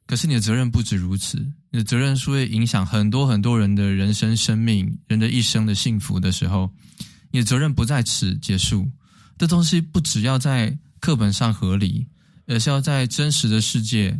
[0.07, 1.37] 可是你的责任不止如此，
[1.69, 6.71] 你的责任是会影响很多很多人的人生、生命、人的一生的幸福的时候，
[7.29, 8.89] 你的责任不在此结束。
[9.37, 12.07] 这东西不只要在课本上合理，
[12.47, 14.17] 而是要在真实的世界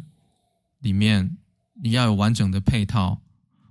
[0.80, 1.38] 里面，
[1.82, 3.22] 你要有完整的配套。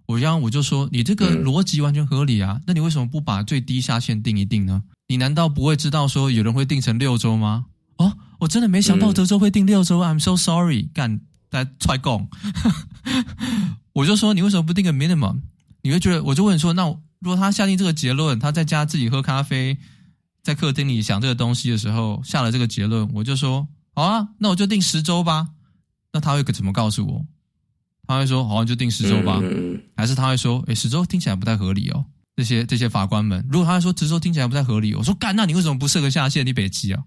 [0.07, 4.84] 我刚刚我就说，你这个逻辑完全合理啊，那你为什么不把最低下限定一定呢？
[5.09, 7.66] 你难道不会知道说有人会定成六周吗？
[7.96, 12.28] 哦，我真的没想到德州会定六周，I'm so sorry，干，大家踹共。
[13.94, 15.40] 我就说你为什么不定个 minimum？
[15.82, 19.78] 你会觉得，我就问说，那如果他下定这个结论，他在家自己喝咖啡，
[20.42, 25.48] 在客厅里想这个东西的时候下了这个结论，我就说好啊，那我就定十周吧。
[26.16, 27.22] 那他会怎么告诉我？
[28.08, 29.38] 他会说：“好像就定十周吧。
[29.42, 32.02] 嗯”还是他会说：“诶，十周听起来不太合理哦。”
[32.34, 36.46] 这些这些法官们，如果他说十周听起来不太合理，我说：“干，那你为什么不设个下限？
[36.46, 37.02] 你北七啊？”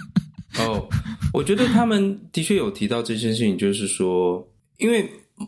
[0.58, 0.88] 哦，
[1.34, 4.42] 我觉得他们的确有提到这件事情，就是说，
[4.78, 5.06] 因为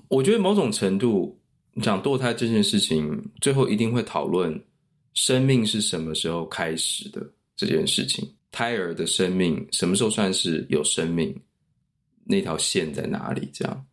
[0.09, 1.39] 我觉得某种程度
[1.81, 4.61] 讲堕胎这件事情，最后一定会讨论
[5.15, 7.25] 生命是什么时候开始的
[7.57, 11.35] 这件事情，胎儿的生命什么时候算是有生命，
[12.25, 13.51] 那条线在哪里？
[13.53, 13.85] 这样。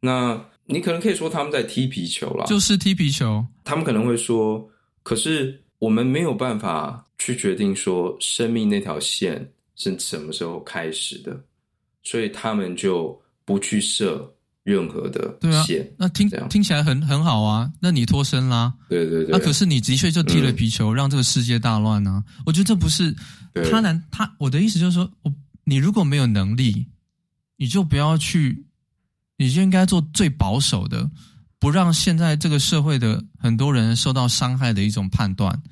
[0.00, 3.44] 那你可能可以说他们在踢皮球啦，就是踢皮球。
[3.64, 4.66] 他们可能会说，
[5.02, 9.46] 可是我们没有办法去决定说生命那条线
[9.76, 11.38] 是什么时候开始的，
[12.02, 15.82] 所以他们就不去设任何的线。
[15.82, 19.32] 啊、那听听起来很很好啊，那你脱身啦，对对对。
[19.32, 22.22] 那、啊、可是你的确就踢了皮球，嗯、让这个世界大乱啊！
[22.46, 23.14] 我觉得这不是
[23.70, 25.32] 他难，他我的意思就是说，我
[25.64, 26.86] 你如果没有能力，
[27.60, 28.64] 你就不要去。
[29.36, 31.10] 你就应该做最保守的，
[31.58, 35.62] 不让现在这个社会的很多人受到伤害的一种判断。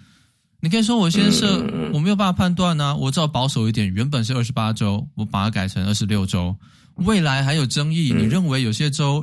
[0.60, 1.62] 你可以说我先设，
[1.92, 3.92] 我没有办法判断呢、啊，我只要保守一点。
[3.92, 6.56] 原本是二十八周，我把它改成二十六周。
[6.94, 9.22] 未来还有争议，你认为有些州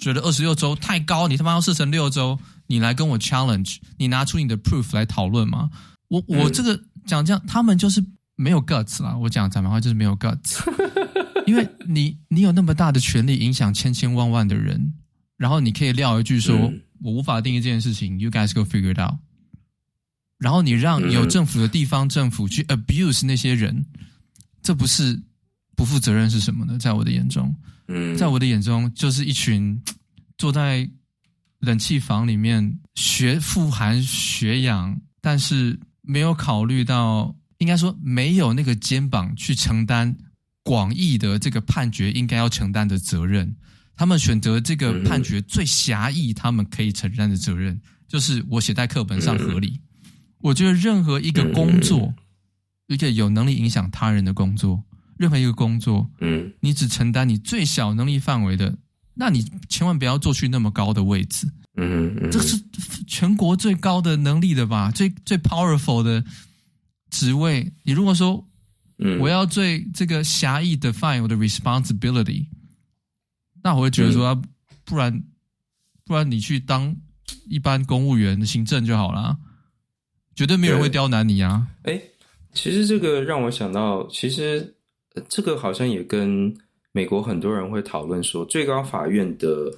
[0.00, 2.36] 觉得二十六周太高，你他妈要设成六周，
[2.66, 5.70] 你来跟我 challenge，你拿出你的 proof 来讨论吗？
[6.08, 8.04] 我我这个讲这样，他们就是
[8.34, 9.16] 没有 guts 啦。
[9.16, 10.58] 我讲讲白话就是没有 guts。
[11.46, 14.94] 因为你你有那么大的权力影响千千万万的人，
[15.36, 19.18] 然后你可以撂一句说：“嗯、我无法定义这件事情，You guys go figure it out。”
[20.38, 23.84] 然后你让有政府的地方政府去 abuse 那些人，
[24.62, 25.18] 这不是
[25.76, 26.76] 不负责任是什么呢？
[26.78, 27.54] 在我的眼中，
[27.88, 29.80] 嗯，在我的眼中就是一群
[30.36, 30.88] 坐在
[31.60, 40.14] 冷气房里面学富含学养，但是没有考虑到，应该说没有那个肩膀去承担。
[40.64, 43.54] 广义的这个判决应该要承担的责任，
[43.94, 49.78] 他们选择这个判决最狭义，他们可以承担的责任就是我写在课本上合理。
[50.40, 52.14] 我觉得任何一个工作，
[52.86, 54.82] 一个有能力影响他人的工作，
[55.16, 58.76] 任何一个工作，嗯，你只承担你最小能力范围的
[59.14, 61.46] 那你千万不要坐去那么高的位置。
[61.76, 62.56] 嗯嗯，这是
[63.06, 64.90] 全国最高的能力的吧？
[64.90, 66.24] 最最 powerful 的
[67.10, 67.72] 职位。
[67.82, 68.46] 你如果说，
[68.98, 72.46] 嗯，我要最这个狭义 define 我的 responsibility，
[73.62, 74.40] 那我会觉得说，
[74.84, 75.22] 不然
[76.04, 76.94] 不然你去当
[77.48, 79.36] 一般公务员行政就好了，
[80.34, 81.66] 绝对没有人会刁难你啊。
[81.82, 82.00] 哎，
[82.52, 84.74] 其实这个让我想到，其实
[85.28, 86.54] 这个好像也跟
[86.92, 89.72] 美国很多人会讨论说，最高法院的。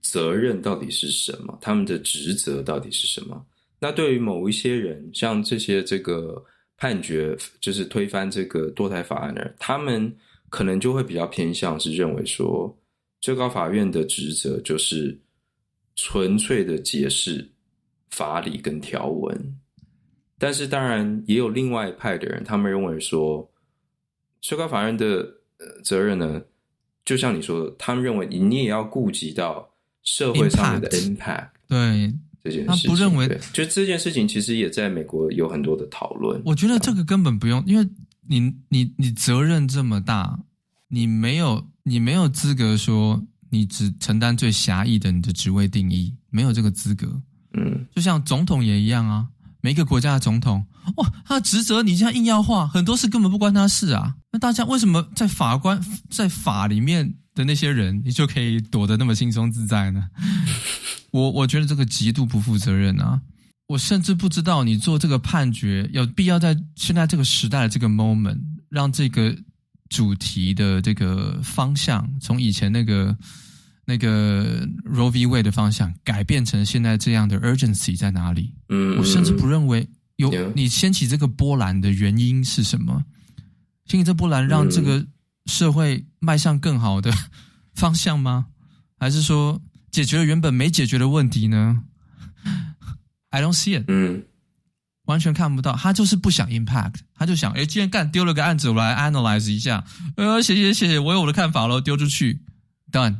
[0.00, 1.58] 责任到底是什么？
[1.60, 3.44] 他们的职责到底是什么？
[3.78, 6.42] 那对于某一些人，像这些这个
[6.78, 10.10] 判决，就是推翻这个堕胎法案的人，他们
[10.48, 12.74] 可能就会比较偏向是认为说，
[13.20, 15.20] 最高法院的职责就是
[15.96, 17.46] 纯粹的解释
[18.10, 19.58] 法理跟条文。
[20.38, 23.46] 但是，当然也有另外一派的人，他们认为说，
[24.40, 25.28] 最高法院的
[25.84, 26.40] 责任呢，
[27.04, 29.68] 就像你说的，他们认为你也要顾及到。
[30.04, 32.10] 社会上面的 impact，对
[32.50, 36.40] 这件事情，他不认为，就这件事情其实也在美国有很多的讨论。
[36.44, 37.86] 我觉得这个根本不用，因为
[38.26, 40.38] 你你你责任这么大，
[40.88, 47.20] 你没有你没有资格说你只承担最狭义的你的职位定义，没有这个资格。
[47.54, 49.26] 嗯，就像总统也一样啊，
[49.60, 54.16] 每一个国家的总统，哇，他的职责你现在硬要画，很多事根本不关他事啊。
[54.32, 55.80] 那大家为什么在法官
[56.10, 57.14] 在法里面？
[57.34, 60.08] 的那些人，你就可以躲得那么轻松自在呢？
[61.18, 63.20] 我我觉得这个极度不负责任啊！
[63.66, 68.38] 我甚至不知道你做这个判决有必要在现在这个时代的这个 moment
[68.68, 69.36] 让这个
[69.88, 73.16] 主题的这个方向从以前那个
[73.84, 75.26] 那个 Roe v.
[75.26, 78.54] Wade 的方向改变成现在这样的 urgency 在哪里？
[78.68, 83.04] 嗯，我甚至不认为有你掀起这个波澜的原因是什么？
[83.86, 85.04] 掀起这波澜让这个。
[85.48, 87.10] 社会迈向更好的
[87.72, 88.48] 方向吗？
[88.98, 89.58] 还是说
[89.98, 91.82] 解决了原本没解决的问题呢
[93.30, 93.84] ？I don't see it。
[93.88, 94.22] 嗯，
[95.06, 95.74] 完全看不到。
[95.74, 99.84] 他就是不想 impact，他就想，哎，既然干丢了个案子，我来 analyze 一下。
[100.16, 102.38] 呃，谢谢谢谢，我有我的看法喽，丢出去
[102.92, 103.16] ，done。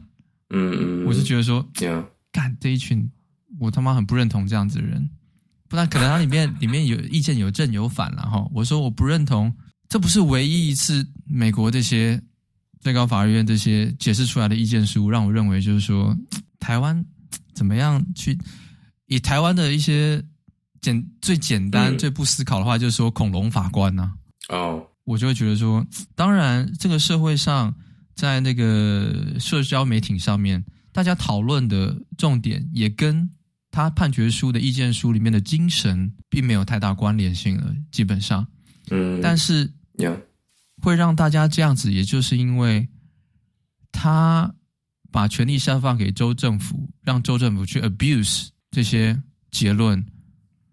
[0.50, 1.68] 嗯嗯，我是觉得说.
[2.30, 3.10] 干这一群，
[3.58, 5.10] 我他妈很不认同这样子的人。
[5.68, 8.48] 不然可能他里面 里面有意见有正有反了哈。
[8.52, 9.52] 我说我不认同。
[9.88, 12.22] 这不是唯一一次美国这些
[12.78, 16.16] 最高法院这些解释出来的意见书，让我认为就是说，
[16.58, 17.04] 台湾
[17.54, 18.38] 怎么样去
[19.06, 20.22] 以台湾的一些
[20.80, 24.12] 简最简单、最不思考的话，就是说恐龙法官呐。
[24.48, 27.74] 哦，我就会觉得说，当然这个社会上
[28.14, 33.28] 在那个社交媒体上面，大家讨论的重点也跟
[33.70, 38.46] 他判决书的意见书里面的精神并没有太大关联性了，基本上，
[38.90, 39.72] 嗯，但是。
[40.80, 42.88] 会让大家这样子，也就是因为
[43.90, 44.54] 他
[45.10, 50.04] 把权力下放给州政府，让州政府去 abuse 这些结论，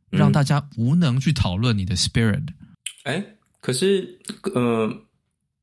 [0.09, 2.43] 让大家无能去讨论你的 spirit。
[3.03, 3.25] 哎、嗯，
[3.61, 4.19] 可是，
[4.53, 4.91] 呃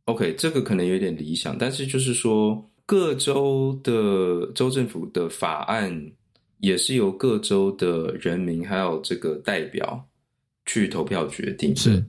[0.05, 6.13] ，OK，这个可能有点理想，但是就是说，各州的州政府的法案
[6.59, 10.09] 也是由各州的人民还有这个代表
[10.67, 11.75] 去投票决定。
[11.77, 12.05] 是。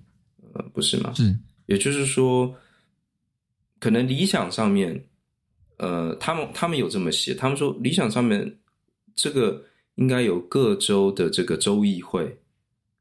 [0.53, 1.11] 呃，不是吗？
[1.15, 1.35] 是，
[1.65, 2.55] 也就是说，
[3.79, 5.03] 可能理想上面，
[5.77, 8.57] 呃，他们他们有这么写，他们说理想上面
[9.15, 9.61] 这个
[9.95, 12.35] 应该由各州的这个州议会，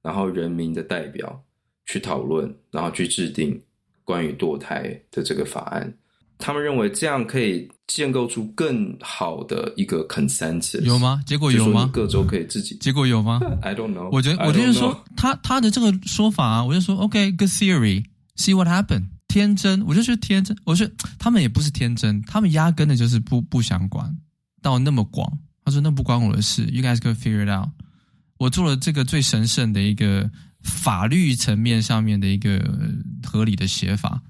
[0.02, 1.42] 然后人民的代表
[1.86, 3.60] 去讨论，然后去制定
[4.04, 5.92] 关于堕胎的这个法案。
[6.38, 11.22] 他们认为这样可以建构出更好的一个 consensus，有吗？
[11.24, 11.88] 结果有吗？
[11.92, 13.40] 各州可以自己，结果有吗？
[13.62, 14.08] I don't know。
[14.10, 19.04] 我觉得，我就是说，他他的这个说法啊，我就说，OK，good theory，see what happened。
[19.32, 20.54] 天真，我就觉得天真。
[20.62, 24.14] 我觉得他们也不是天真，他们压根的就是不不想管
[24.60, 25.38] 到那么广。
[25.64, 27.70] 他说那不关我的事，You guys can figure it out。
[28.36, 30.30] 我做了这个最神圣的一个
[30.60, 32.60] 法律层面上面的一个
[33.24, 34.20] 合理的写法。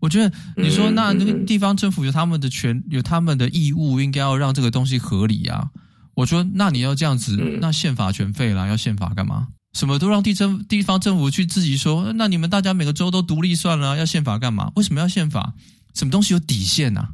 [0.00, 5.70] 我觉得你说那那个地方政府有他们的权，有他们的义务，应该要让这个东西合理啊。
[6.12, 9.48] 我说那你要这样子，那宪法全废了，要宪法干嘛？
[9.76, 14.72] 什么都让地政地方政府去自己说，那你们大家每个州都独立算了，要宪法干嘛？
[14.74, 15.52] 为什么要宪法？
[15.92, 17.10] 什么东西有底线啊？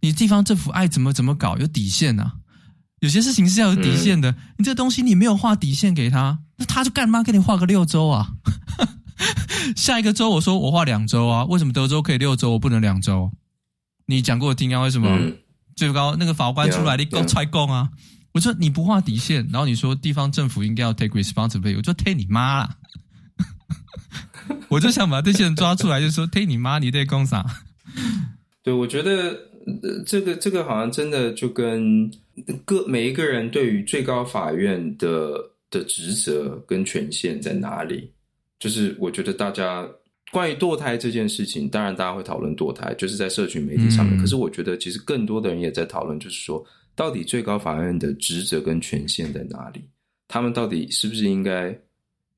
[0.00, 2.34] 你地方政府爱怎么怎么搞，有底线啊？
[3.00, 8.30] 有些事情是要有底线的，你这东西你没有画底线给他，那他就干嘛给你画个六州啊？
[9.74, 13.32] 下一个州，我说我画两周啊，为什么德州可以六周，我不能两周？
[14.06, 15.08] 你讲给我听啊，为什么？
[15.10, 15.36] 嗯、
[15.74, 17.88] 最高那个法官出来，你够踹供啊？
[18.32, 22.76] 我说你不画底线，然后你说地方政府应该要 take responsibility，我就 take 你妈啦！
[24.68, 27.44] 我就想把这些人抓出来，就说 take 你妈，你在干啥？
[28.62, 29.36] 对，我觉得
[30.06, 32.10] 这个这个好像真的就跟
[32.64, 35.32] 各每一个人对于最高法院的
[35.70, 38.10] 的职责跟权限在哪里，
[38.58, 39.86] 就是我觉得大家
[40.30, 44.16] 关于堕胎这件事情，当然大家会讨论堕胎，就是在社群媒体上面。
[44.16, 46.64] 嗯、可是我觉得其实更多的人也在讨论，就是说
[46.98, 49.80] 到底最高法院的职责跟权限在哪里？
[50.26, 51.72] 他们到底是不是应该？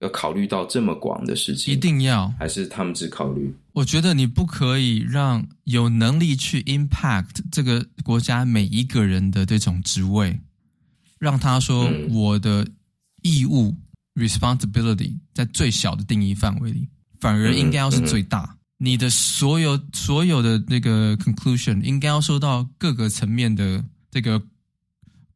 [0.00, 3.54] 要考虑到这么广的事情，一定要还是他们只考虑？
[3.72, 10.34] 我觉得你不可以让有能力去 impact 这个国家每一个人的这种职位，
[11.18, 12.66] 让他说我的
[13.20, 13.76] 义务、
[14.14, 16.88] 嗯、responsibility 在最小的定义范围里，
[17.20, 18.44] 反而应该要是最大。
[18.44, 24.42] 嗯嗯、你的所有所有的那个 conclusion 应该要受到各个层面的这个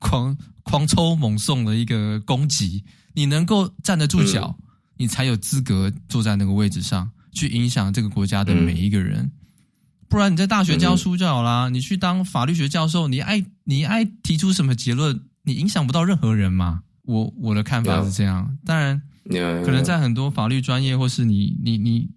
[0.05, 2.85] 狂狂抽猛送的一个攻击。
[3.15, 4.65] 你能够站得住脚，嗯、
[4.99, 9.21] 你才有资格坐在那个位置上去影响这个国家的每一个人。
[9.21, 9.33] 嗯、
[10.09, 16.83] 不然你在大学教书就好啦，嗯、你去当法律学教授，你爱你爱提出什么结论，你影响不到任何人嘛。
[17.03, 18.59] 我我的看法是这样。
[18.65, 19.01] 当然，
[19.65, 22.11] 可能在很多法律专业或是你你你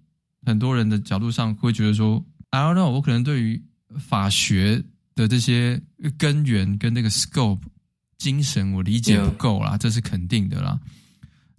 [0.45, 3.61] 很多人的角度上会觉得说，I don't know，我可能对于
[3.99, 4.83] 法学
[5.13, 5.79] 的这些
[6.17, 7.59] 根源跟那个 scope。
[8.17, 10.79] 精神我理解不够啦.这是肯定的啦。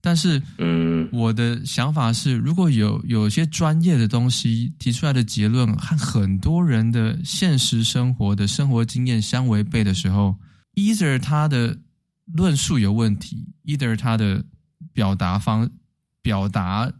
[0.00, 10.36] 但是，嗯，我的想法是，如果有有些专业的东西提出来的结论和很多人的现实生活的生活经验相违背的时候
[10.76, 11.76] ，either 他的
[12.32, 14.42] 论述有问题，either 他的
[14.92, 15.68] 表达方
[16.22, 16.90] 表达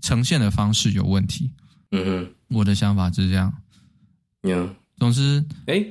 [0.00, 1.50] 呈现的方式有问题。
[1.90, 3.52] 嗯哼，我的想法是这样。
[4.42, 4.70] Yeah.
[4.98, 5.84] 总之，哎。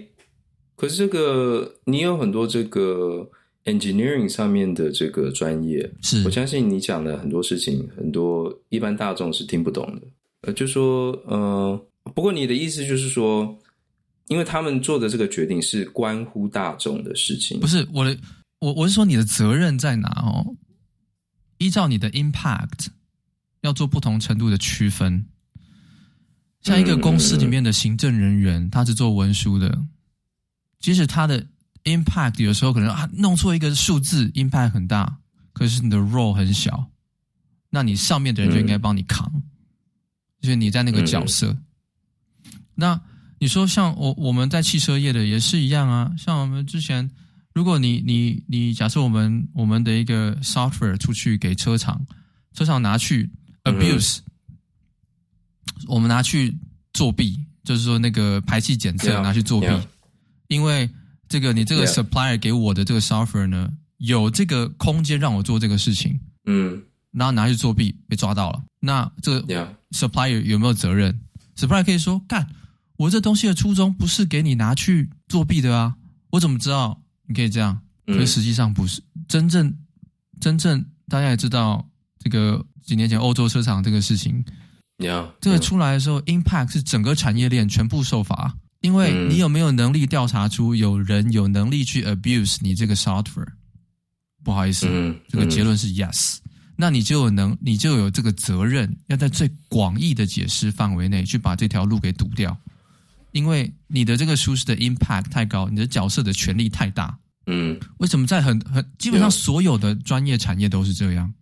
[0.76, 3.28] 可是这个，你有很多这个
[3.64, 10.02] engineering 上面的这个专业，是我相信你讲的很多事情，很多一般大众是听不懂的。
[10.42, 11.82] 呃，就说，呃，
[12.14, 13.58] 不过你的意思就是说，
[14.28, 18.18] 因为他们做的这个决定是关乎大众的事情，不是我的，
[18.60, 20.56] 我我是说你的责任在哪哦？
[21.58, 22.88] 依照你的 impact，
[23.62, 25.26] 要做不同程度的区分。
[26.62, 29.80] 像一个公司里面的行政人员，嗯、他是做文书的。
[30.86, 31.44] 即使他的
[31.86, 35.18] impact 有时候可能啊弄错一个数字，impact 很大，
[35.52, 36.92] 可是你的 role 很小，
[37.72, 39.42] 那你上面的人就应该帮你扛，嗯、
[40.42, 41.48] 就是你在那个角色。
[41.54, 43.02] 嗯、那
[43.40, 47.10] 你说像我我们在汽车业的也是一样啊，像我们之前，
[47.52, 52.00] 如果你你你假设我们我们的一个 software 出去给车厂，
[52.54, 53.28] 车厂拿去
[53.64, 54.54] abuse，、嗯、
[55.88, 56.56] 我们拿去
[56.94, 59.68] 作弊，就是说那个排气检测拿去作弊。
[60.48, 60.90] 因为
[61.28, 66.82] 这个，你这个 supplier 给我的这个 software 呢有这个空间让我做这个事情，嗯，
[67.12, 71.20] 然后拿去作弊被抓到了，那这个 supplier 有没有责任
[71.56, 72.48] ？supplier 可以说干，
[72.98, 75.96] 我这东西的初衷不是给你拿去作弊的啊，
[76.32, 77.02] 我怎么知道？
[77.28, 77.82] 你可以这样？
[78.06, 79.76] 可是实际上不是，真正
[80.40, 81.84] 真正大家也知道，
[82.20, 84.46] 这个几年前欧洲车厂这个事情.
[85.42, 88.56] 这个出来的时候 impact 是整个产业链全部受罚。
[88.86, 93.48] 因为你有没有能力调查出有人有能力去 abuse 你这个 software？
[94.44, 96.38] 不好意思，嗯、这个结论是 yes。
[96.76, 102.56] 那你就有能，你就有这个责任，要在最广义的解释范围内去把这条路给堵掉。
[103.32, 107.18] 因为你的这个舒适的 impact 太高，你的角色的权力太大。
[107.48, 111.34] 嗯，为什么在很很基本上所有的专业产业都是这样？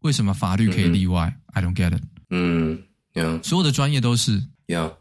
[0.00, 2.02] 为什么法律可以例外、嗯、？I don't get it。
[2.30, 3.40] 嗯，yeah.
[3.44, 4.42] 所有的专业都是。
[4.66, 4.92] Yeah，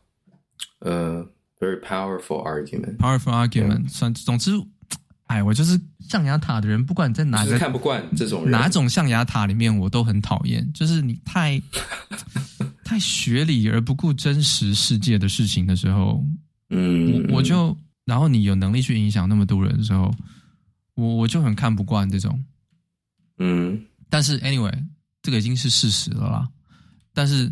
[0.82, 1.33] 呃。
[1.64, 2.98] Very powerful argument.
[2.98, 3.88] Powerful argument.
[3.88, 4.52] 算.总之，
[5.28, 10.70] 哎，我就是象牙塔的人，不管你在哪个看不惯这种人哪种象牙塔里面，我都很讨厌。
[10.74, 11.62] 就是你太
[12.84, 16.22] 太学理而不顾真实世界的事情的时候，
[16.70, 20.14] 嗯，我我就然后你有能力去影响那么多人的时候，
[20.96, 22.44] 我我就很看不惯这种。
[23.38, 24.78] 嗯，但是 anyway，
[25.22, 26.50] 这个已经是事实了啦。
[27.14, 27.50] 但是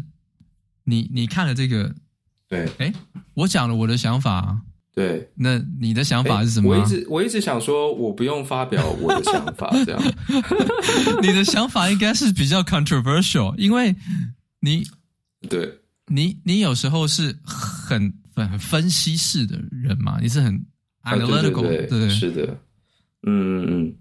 [0.83, 1.95] 你你看了这个。
[2.51, 2.93] 对，哎，
[3.33, 4.59] 我讲了我的想法。
[4.93, 6.69] 对，那你的想法是什么？
[6.69, 10.01] 我一直我一直想说，我不用发表我的想法， 这样。
[11.21, 13.95] 你的想法应该是比较 controversial，因为
[14.59, 14.85] 你
[15.49, 20.53] 对你你有时候是很很分析式的人嘛，你是很
[21.03, 22.57] analytical，、啊、对，对，对，对，对，是的，
[23.25, 23.95] 嗯嗯。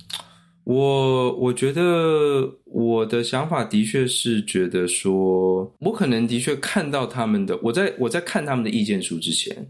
[0.70, 9.68] 我我觉得我的想法的确是觉得说，我可能的确看到他们的，我在我在看他们的意见书之前，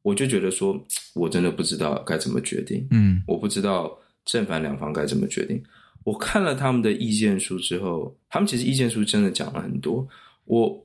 [0.00, 0.82] 我就觉得说，
[1.14, 3.94] 我真的不知道该怎么决定，嗯，我不知道
[4.24, 5.62] 正反两方该怎么决定。
[6.04, 10.08] 我看了他们的意见书之后，他们其实意见书真的讲了很多。
[10.46, 10.82] 我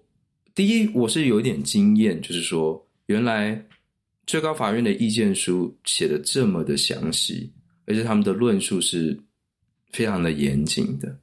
[0.54, 3.66] 第一，我是有一点经验，就是说，原来
[4.28, 7.50] 最高法院的意见书写的这么的详细，
[7.86, 9.18] 而且他们的论述是
[9.94, 11.16] 非常的严谨的。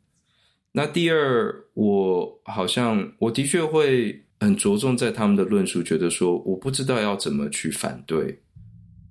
[0.73, 8.41] 那第二，我好像我的确会很着重在他们的论述，觉得说我不知道要怎么去反对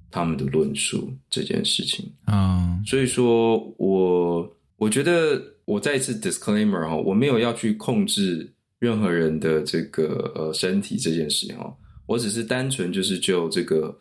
[0.10, 2.78] 他们的论述这件事情啊。
[2.80, 2.88] Oh.
[2.88, 8.50] 所以说我我觉得我再一次 disclaimer 哈，我没有要去控制
[8.80, 13.94] 任何人的这个呃身体这件事哈，我只是单纯就是就这个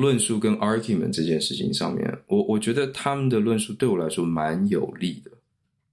[0.00, 5.30] 论述跟 argument 这件事情上面，我我觉得他们的论述对我来说蛮有利的。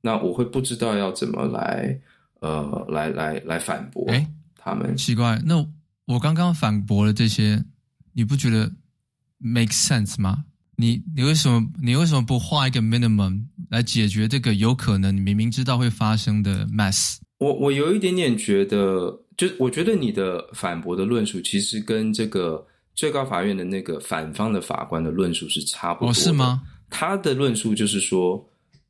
[0.01, 1.99] 那我会不知道要怎么来，
[2.39, 4.95] 呃，来来来反驳诶他们。
[4.95, 5.58] 奇怪，那
[6.05, 7.62] 我刚刚反驳了这些，
[8.14, 8.72] 你不觉得
[9.39, 10.45] make sense 吗？
[10.78, 17.18] 你你为什么你为什么不画一个 minimum 来解决这个有可能你明明知道会发生的 mess？
[17.39, 22.66] 我我有一点点觉得，就我觉得你的反驳的论述其实跟这个
[22.98, 26.12] 最高法院的那个反方的法官的论述是差不多的。
[26.12, 26.64] 哦，是吗？
[26.89, 28.45] 他的论述就是说。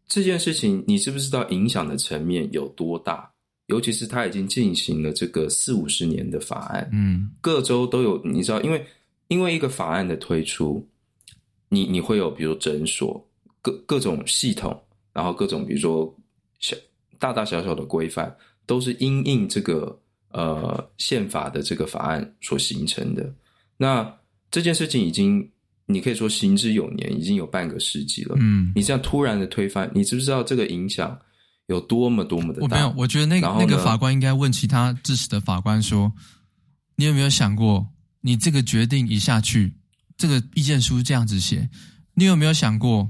[0.10, 3.30] 这件事情，你知不知道影响的层面有多大？
[3.66, 8.86] 尤其是他已经进行了这个四五十年的法案，嗯，各州都有，你知道，因为
[9.28, 10.82] 因为一个法案的推出，
[11.68, 13.22] 你你会有比如诊所
[13.62, 14.82] 各各种系统，
[15.12, 16.16] 然后各种比如说
[16.60, 16.74] 小
[17.20, 18.34] 大大小小的规范，
[18.66, 19.94] 都是因应这个
[20.32, 23.30] 呃宪法的这个法案所形成的。
[23.78, 24.12] 那
[24.52, 25.50] 这件事情已经。
[25.90, 28.36] 你可以说行之有年，已经有半个世纪了。
[28.42, 31.18] 嗯，你这样突然的推翻，你知不知道这个影响
[31.68, 32.64] 有多么多么的大？
[32.64, 36.12] 我没有，我觉得那个那个法官应该问其他支持的法官说
[36.98, 37.88] ：“你有没有想过，
[38.20, 39.74] 你这个决定一下去，
[40.18, 41.70] 这个意见书这样子写，
[42.16, 43.10] 你有没有想过，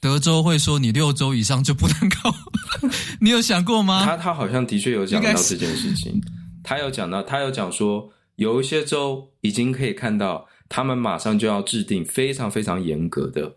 [0.00, 2.34] 德州会说你六周以上就不能够？
[3.20, 6.18] 你有想过吗？”他他好像的确有讲到这件事情，
[6.64, 8.10] 他有讲到，他有讲说，
[8.40, 10.48] 有一些州已经可以看到。
[10.72, 13.56] 他们马上就要制定非常非常严格的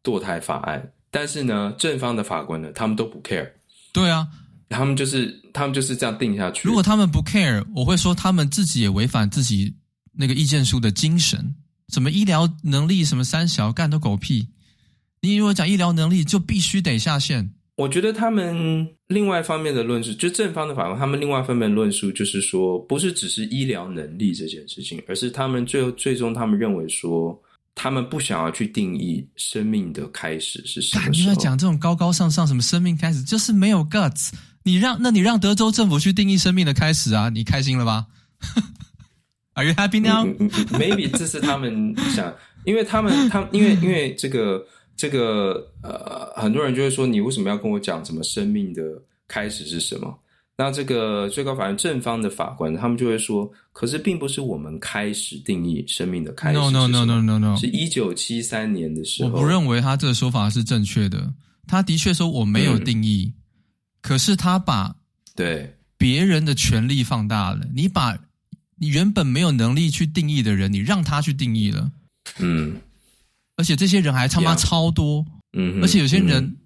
[0.00, 3.50] 堕胎法案，但是呢，正方的法官呢，他们都不 care。
[3.92, 4.28] 对啊，
[4.68, 6.68] 他们就是他们就是这样定下去。
[6.68, 9.74] 如果他们不 care，我会说他们自己也违反自己
[10.12, 11.56] 那个意见书的精神。
[11.88, 14.46] 什么医疗能力，什么三小干都狗屁。
[15.22, 17.50] 你如果讲医疗能力，就必须得下线。
[17.76, 27.38] 我觉得他们另外一方面的论述，就正方的法官，他们另外一方面的论述就是说，不是只是医疗能力这件事情，而是他们最后最终他们认为说，
[27.74, 31.08] 他们不想要去定义生命的开始是什么。
[31.10, 34.30] 你在讲这种高高上上什么生命开始，就是没有 guts。
[34.62, 37.28] 你让那你让德州政府去定义生命的开始啊？
[37.28, 38.06] 你开心了吧
[39.52, 40.24] ？Are you happy now？
[40.24, 40.50] 嗯嗯
[40.80, 44.66] ，Maybe 这是他们想，因为他们他们因为因为这个。
[44.96, 48.82] 这个呃，很多人就会说，你为什么要跟我讲什么生命的
[49.28, 50.18] 开始是什么？
[50.58, 56.58] 那这个最高法院正方的法官，他们就会说，可是并不是我们开始定义生命的开始。
[56.58, 59.30] No no no no no no，是一九七三年的时候。
[59.32, 61.30] 我不认为他这个说法是正确的。
[61.66, 63.42] 他的确说我没有定义，嗯、
[64.00, 64.96] 可是他把
[65.34, 67.66] 对别人的权利放大了。
[67.74, 68.18] 你把
[68.76, 71.92] 你原本没有能力去定义的人，你让他去定义了。
[72.38, 72.80] 嗯。
[73.56, 75.24] 而且这些人还他妈超多，
[75.56, 76.56] 嗯，而且有些人，嗯、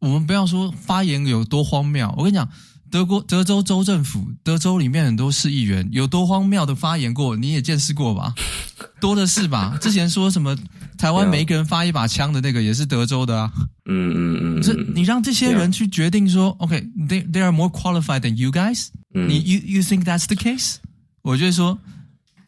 [0.00, 2.48] 我们不要说发言有多荒谬，我跟你讲，
[2.90, 8.34] 德国德州州政府，德州里面很多市议员有多荒谬的发言过，你也见识过吧？
[9.00, 9.76] 多的是吧？
[9.80, 10.56] 之前说什么
[10.96, 13.52] 台湾每一个人发一把枪的那个也是德州的啊，
[13.86, 20.76] 嗯嗯嗯，这你让这些人去决定说，OK，they they are more qualified than you guys，嗯，你 you you think that's the case？
[21.22, 21.76] 我就会说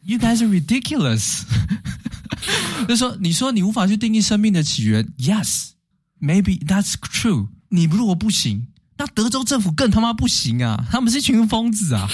[0.05, 1.43] ，you guys are ridiculous。
[2.87, 7.47] 就说，你说你无法去定义生命的起源，Yes，maybe that's true。
[7.69, 10.85] 你如果不行，那德州政府更他妈不行啊！
[10.91, 12.07] 他们是一群疯子啊！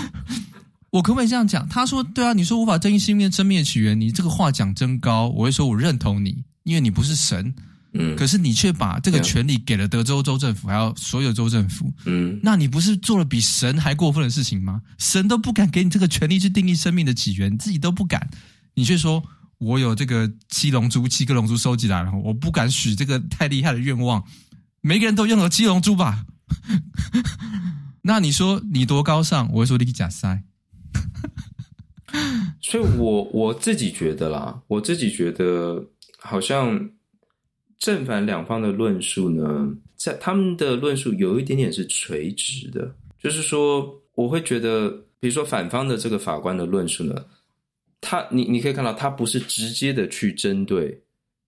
[0.90, 1.68] 我可不可以这样讲？
[1.68, 7.54] 他说：“对啊，你说无法定义生命生命的起源，你这个话讲真高。”我会说：“我认同你，因为你不是神，
[7.98, 14.82] 嗯，可是你却把这个权利给了德州州政府，还有所有州政府，嗯，那你不是做了比神还过分的事情吗？
[14.98, 18.28] 神都不敢给你这个权利去定义生命的起源，你自己都不敢。”
[18.78, 19.22] 你却说，
[19.56, 24.22] 我有这个七龙珠，七个龙珠收集来了，我不敢许这个太厉害的愿望。
[24.82, 26.26] 每个人都拥有七龙珠吧？
[28.02, 29.50] 那你说你多高尚？
[29.52, 30.42] 我会说你假塞。
[32.60, 35.82] 所以我我自己觉得啦，我自己觉得
[36.20, 36.90] 好像
[37.78, 47.24] 正反两方的论述呢，在他们的论述有一点点是垂直的，就是说，我会觉得，比如说反方的这个法官的论述呢。
[47.98, 51.02] 他，你你可以看到，他不是直接的去针对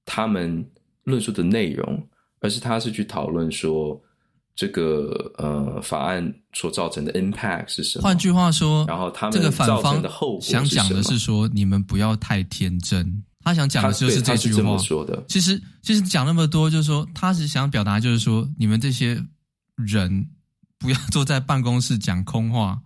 [0.04, 0.66] 他们
[1.04, 2.08] 论述的内容，
[2.40, 4.00] 而是他是去讨论说，
[4.56, 8.02] 这个呃法案所造成的 impact 是什么？
[8.02, 13.22] 换句话说，然后他们这个反方的后果想讲的是说，你们不要太天真。
[13.48, 14.76] 他想讲的就是这句话。
[15.26, 19.18] 其实，其实讲那么多，就是说，他是想表达，就是说，你们这些
[19.74, 20.28] 人
[20.78, 22.78] 不要坐在办公室讲空话，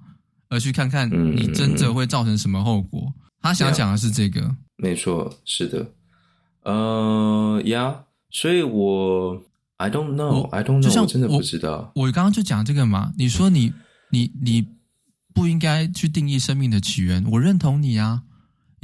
[0.48, 3.02] 而去看看你真的会造成什么后果。
[3.06, 4.54] 嗯、他想讲的是这个。
[4.76, 5.84] 没错，是的。
[6.62, 7.96] 呃，呀，
[8.30, 9.42] 所以我
[9.78, 11.90] I don't know，I don't know，就像我真的不知道。
[11.96, 13.72] 我刚刚就讲这个嘛，你说你
[14.12, 14.64] 你你
[15.34, 18.22] 不应该去定义生命的起源，我认同你啊。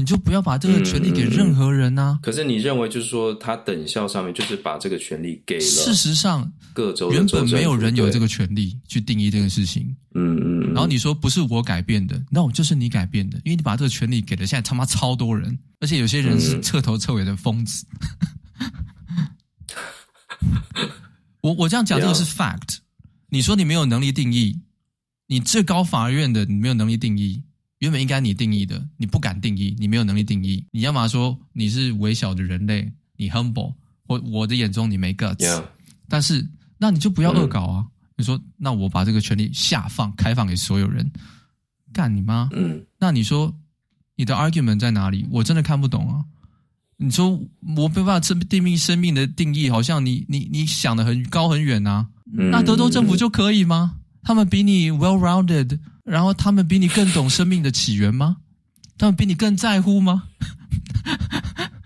[0.01, 2.21] 你就不要把这个权利给任何人呐、啊嗯嗯。
[2.23, 5.61] 可是你认为就是说，他等效上面就是把这个权利给了。
[5.61, 9.85] 事实上，各州原本没有人有这个权利去定义这个事情。
[10.15, 10.73] 嗯嗯。
[10.73, 17.85] 然后你说不是我改变的，no，就是你改变的，因为你把这个权利给了现在他妈超多人，而且有些人是彻头彻尾的疯子。
[20.41, 20.89] 嗯、
[21.41, 22.79] 我我这样讲这个是 fact。
[23.31, 24.61] 你说你没有能力定义，
[25.27, 27.43] 你最高法院的你没有能力定义。
[27.79, 30.65] 原本应该你定义的，你不敢定义，你没有能力定义。
[30.73, 33.73] 你要么说你是微小的人类，你 humble，
[34.05, 35.63] 或我的眼中你没 guts。
[36.09, 36.45] 但是
[36.77, 37.87] 那你就不要恶搞啊！
[37.87, 41.09] 嗯、你说那我把这个权利下放、开放给所有人，
[41.93, 42.49] 干你妈！
[42.53, 43.55] 嗯，那你说
[44.17, 45.29] 你的 argument 在哪里？
[45.31, 46.25] 我真的看不懂啊！
[46.97, 47.31] 你说
[47.77, 52.09] 我没办法定义生命的定义，好像你你你想的很高很远啊！
[52.33, 53.99] 嗯、那德州政府就可以吗？
[54.23, 55.79] 他们比你 well-rounded。
[56.09, 58.39] 然后他们比你更懂生命的起源吗？
[58.97, 60.25] 他们比你更在乎吗？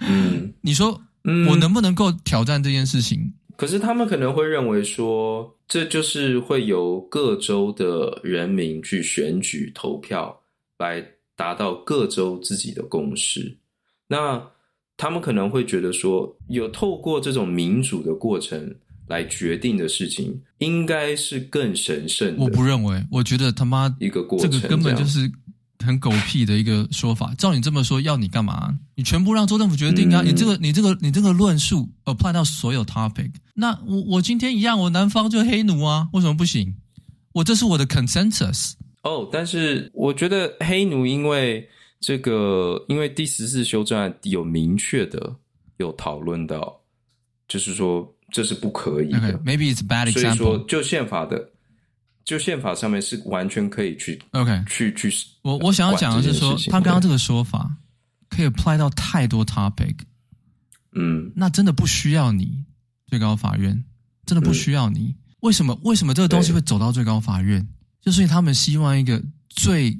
[0.00, 1.00] 嗯， 你说，
[1.48, 3.32] 我能不能够挑战这件事情？
[3.56, 10.36] 可是他们可能会认为说，这就是会由各州的人民去选举投票，
[10.78, 11.04] 来
[11.36, 13.56] 达到各州自己的共识。
[14.08, 14.42] 那
[14.96, 18.74] 他们可能会觉得说，有透过这种民主的过程。
[19.08, 22.42] 来决定的事情应该是更神圣的。
[22.42, 25.30] 我不认为，我觉得他妈一个过程，这个根本就是
[25.84, 27.34] 很狗屁的一个说法。
[27.34, 28.72] 照你这么说，要你干嘛？
[28.94, 30.22] 你全部让州政府决定啊！
[30.22, 36.74] 嗯、你这个、你这个、你这个论述 apply 到所有 topic，那我我今天一样，我南方就黑奴啊，为什么不行？
[37.32, 38.72] 我这是我的 consensus。
[39.02, 41.68] 哦，但是我觉得黑奴因为
[42.00, 45.34] 这个，因为第十四修正案有明确的
[45.78, 46.80] 有讨论到，
[47.48, 48.08] 就是说。
[48.32, 49.18] 这是不可以的。
[49.18, 50.12] Okay, maybe it's bad example.
[50.12, 51.50] 所以说，就宪法的，
[52.24, 55.12] 就宪法上面是完全可以去 OK 去去。
[55.42, 57.70] 我我想要讲的是说，他刚刚这个说法
[58.28, 59.94] 可以 apply 到太多 topic。
[60.94, 62.64] 嗯，那真的不需要你
[63.06, 63.84] 最高法院，
[64.26, 65.00] 真的不需要你。
[65.00, 65.78] 嗯、为什么？
[65.84, 67.66] 为什么这个东西会走到最高法院？
[68.00, 69.96] 就是因为他们希望一个最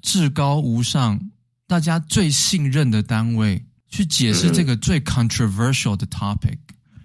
[0.00, 1.20] 至高无上、
[1.66, 6.58] 大家最信任的单位去解释这个最 controversial 的 topic。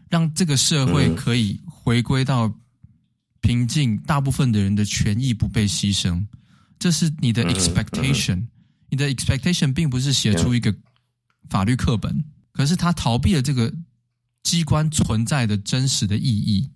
[0.09, 2.53] 让这个社会可以回归到
[3.41, 6.25] 平静，大部分的人的权益不被牺牲，
[6.79, 8.47] 这是你的 expectation。
[8.89, 10.73] 你的 expectation 并不是写出一个
[11.49, 13.73] 法律课本，可是他逃避了这个
[14.43, 16.71] 机关存在的真实的意义，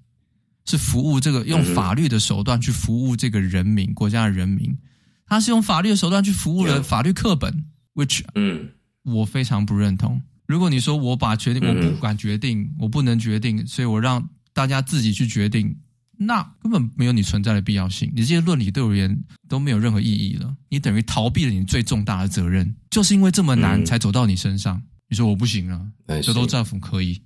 [0.66, 4.78] 是服务这个用法律的手段去服务这个人民，国家的人民。
[5.26, 8.70] 他是用法律的手段去服务了法律课本，which 嗯，
[9.04, 10.22] 我非常不认同。
[10.52, 14.22] 如果你说我把决定，我不敢决定，嗯、我不能决定，所以我让
[14.52, 15.74] 大家自己去决定，
[16.18, 18.12] 那根本没有你存在的必要性。
[18.14, 20.54] 你这些论理对我而言都没有任何意义了。
[20.68, 24.76] 你等于逃避了你最重大的责任，就是因为这么难才走到你身上。
[24.76, 27.22] 嗯、你说我不行了，德州政府可以，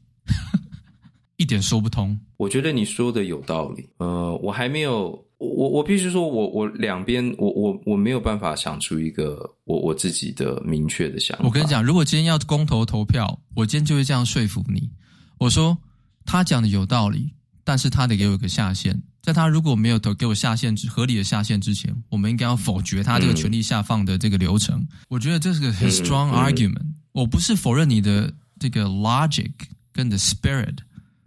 [1.38, 2.20] 一点说不通。
[2.38, 3.90] 我觉得你说的有道理。
[3.98, 5.25] 呃，我还没有。
[5.38, 11.44] 我我必须说我，我我两边，我我我没有办法想出一个我我自己的明确的想法。
[11.44, 14.90] 我跟你讲，如果今天要公投投票，我今天就会这样说服你。
[15.38, 15.78] 我说
[16.26, 17.34] 他讲的有道理，
[17.66, 24.80] 但是他得给我一个下限，在他如果没有投给我下限之合理的下限之前，我们应该要否决他这个权力下放的这个流程。
[24.80, 26.80] 嗯、我觉得这是个很 strong argument。
[26.80, 29.52] 嗯嗯、我不是否认你的这个 logic
[29.92, 30.78] 跟的 spirit，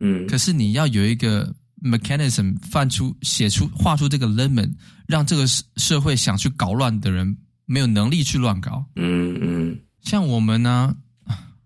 [0.00, 1.54] 嗯，可是你要有一个。
[1.82, 4.72] Mechanism 犯出写出画出这个 limit，
[5.06, 8.84] 让这个社会想去搞乱的人没有能力去乱搞。
[8.96, 10.96] 嗯嗯，像我们呢，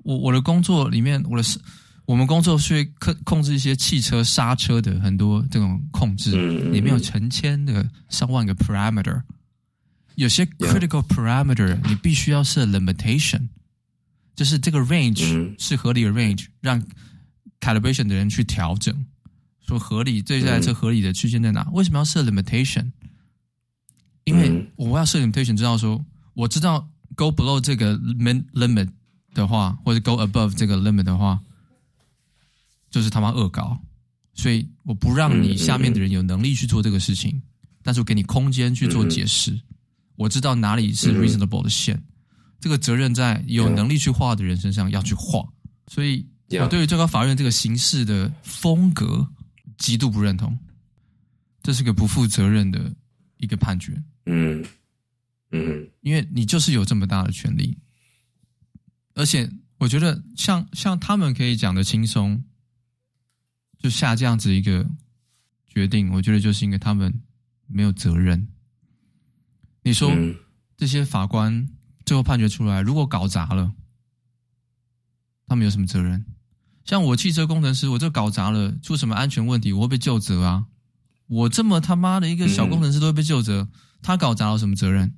[0.02, 1.58] 我我的工作里面，我的是
[2.04, 6.30] 我们工作是控控制一些汽车刹车的很多这种控制，
[6.70, 9.22] 里面有成千的上万个 parameter，
[10.16, 13.48] 有些 critical parameter 你必须要设 limitation，
[14.34, 16.82] 就是这个 range 是合理的 range，让
[17.60, 19.06] calibration 的人去调整。
[19.72, 21.66] 说合理，这台车合理的区间在哪？
[21.72, 22.92] 为什么要设 limitation？
[24.24, 26.04] 因为我要设 limitation，知道说
[26.34, 28.88] 我知道 go below 这个 limit
[29.34, 31.40] 的话，或者 go above 这个 limit 的话，
[32.90, 33.78] 就是他妈恶搞。
[34.34, 37.42] 所以我不让你下面的人有能力去做这个事情，
[37.82, 39.50] 但是我给你空间去做解释。
[39.52, 39.62] 嗯、
[40.16, 42.04] 我知道哪里是 reasonable 的线，嗯、
[42.60, 45.42] 这个责任在有能力去画的人身上要去画。
[45.88, 46.26] 所以，
[46.60, 49.28] 我对于最高法院这个形式的风格
[49.82, 50.56] 极度不认同，
[51.62, 52.94] 这是个不负责任的
[53.36, 54.00] 一个判决。
[54.26, 54.64] 嗯
[55.50, 57.76] 嗯，因为你就是有这么大的权利，
[59.14, 62.44] 而且我觉得像像他们可以讲的轻松。
[63.78, 64.88] 就下这样子一个
[65.66, 67.20] 决定，我觉得就是因为他们
[67.66, 68.46] 没有责任。
[69.82, 70.08] 你说
[70.76, 71.68] 这些法官
[72.06, 73.74] 最后判决出来，如果搞砸了，
[75.48, 76.24] 他们有什么责任？
[76.84, 80.64] 像我汽车工程师，我这搞砸了，出什么安全问题，我会被就责啊！
[81.28, 83.68] 我这么他妈的一个小工程师都会被就责，
[84.02, 85.14] 他搞砸了什么责任？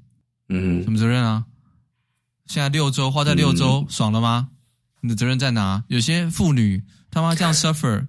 [0.49, 1.45] 嗯，什么责任啊？
[2.47, 4.49] 现在六周花在六周，爽了吗？
[5.01, 5.85] 你的责任在哪？
[5.89, 8.07] 有些妇女他妈这样 suffer。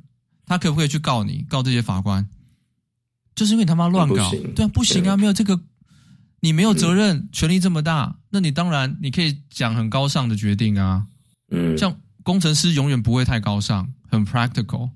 [0.47, 1.43] 他可不可以去告你？
[1.49, 2.29] 告这些法官，
[3.33, 5.59] 就是因为他妈乱搞，对啊，不行啊，没有这个，
[6.39, 11.07] 你没有责任，嗯、权力这么大，那你当然你可以讲很高尚的决定啊，
[11.49, 14.89] 嗯，像工程师永远不会太高尚，很 practical，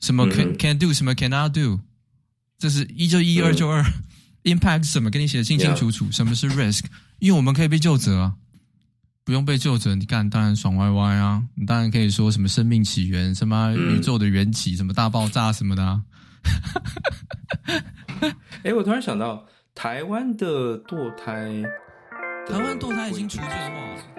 [0.00, 1.80] 什么 can、嗯、can do，什么 cannot do，
[2.58, 3.84] 这是一就一，二就二
[4.42, 6.84] ，impact 是什么，跟你写的清清楚楚.什么是 risk，
[7.20, 8.34] 因为我们可以被救责啊。
[9.24, 11.42] 不用被救责，你干当然爽歪歪啊！
[11.56, 16.02] 你当然可以说什么生命起源、什么宇宙的缘起、什么大爆炸什么的啊。
[18.62, 21.62] 哎，我突然想到，台湾的堕胎，
[22.48, 24.15] 台湾堕胎已经除罪化了。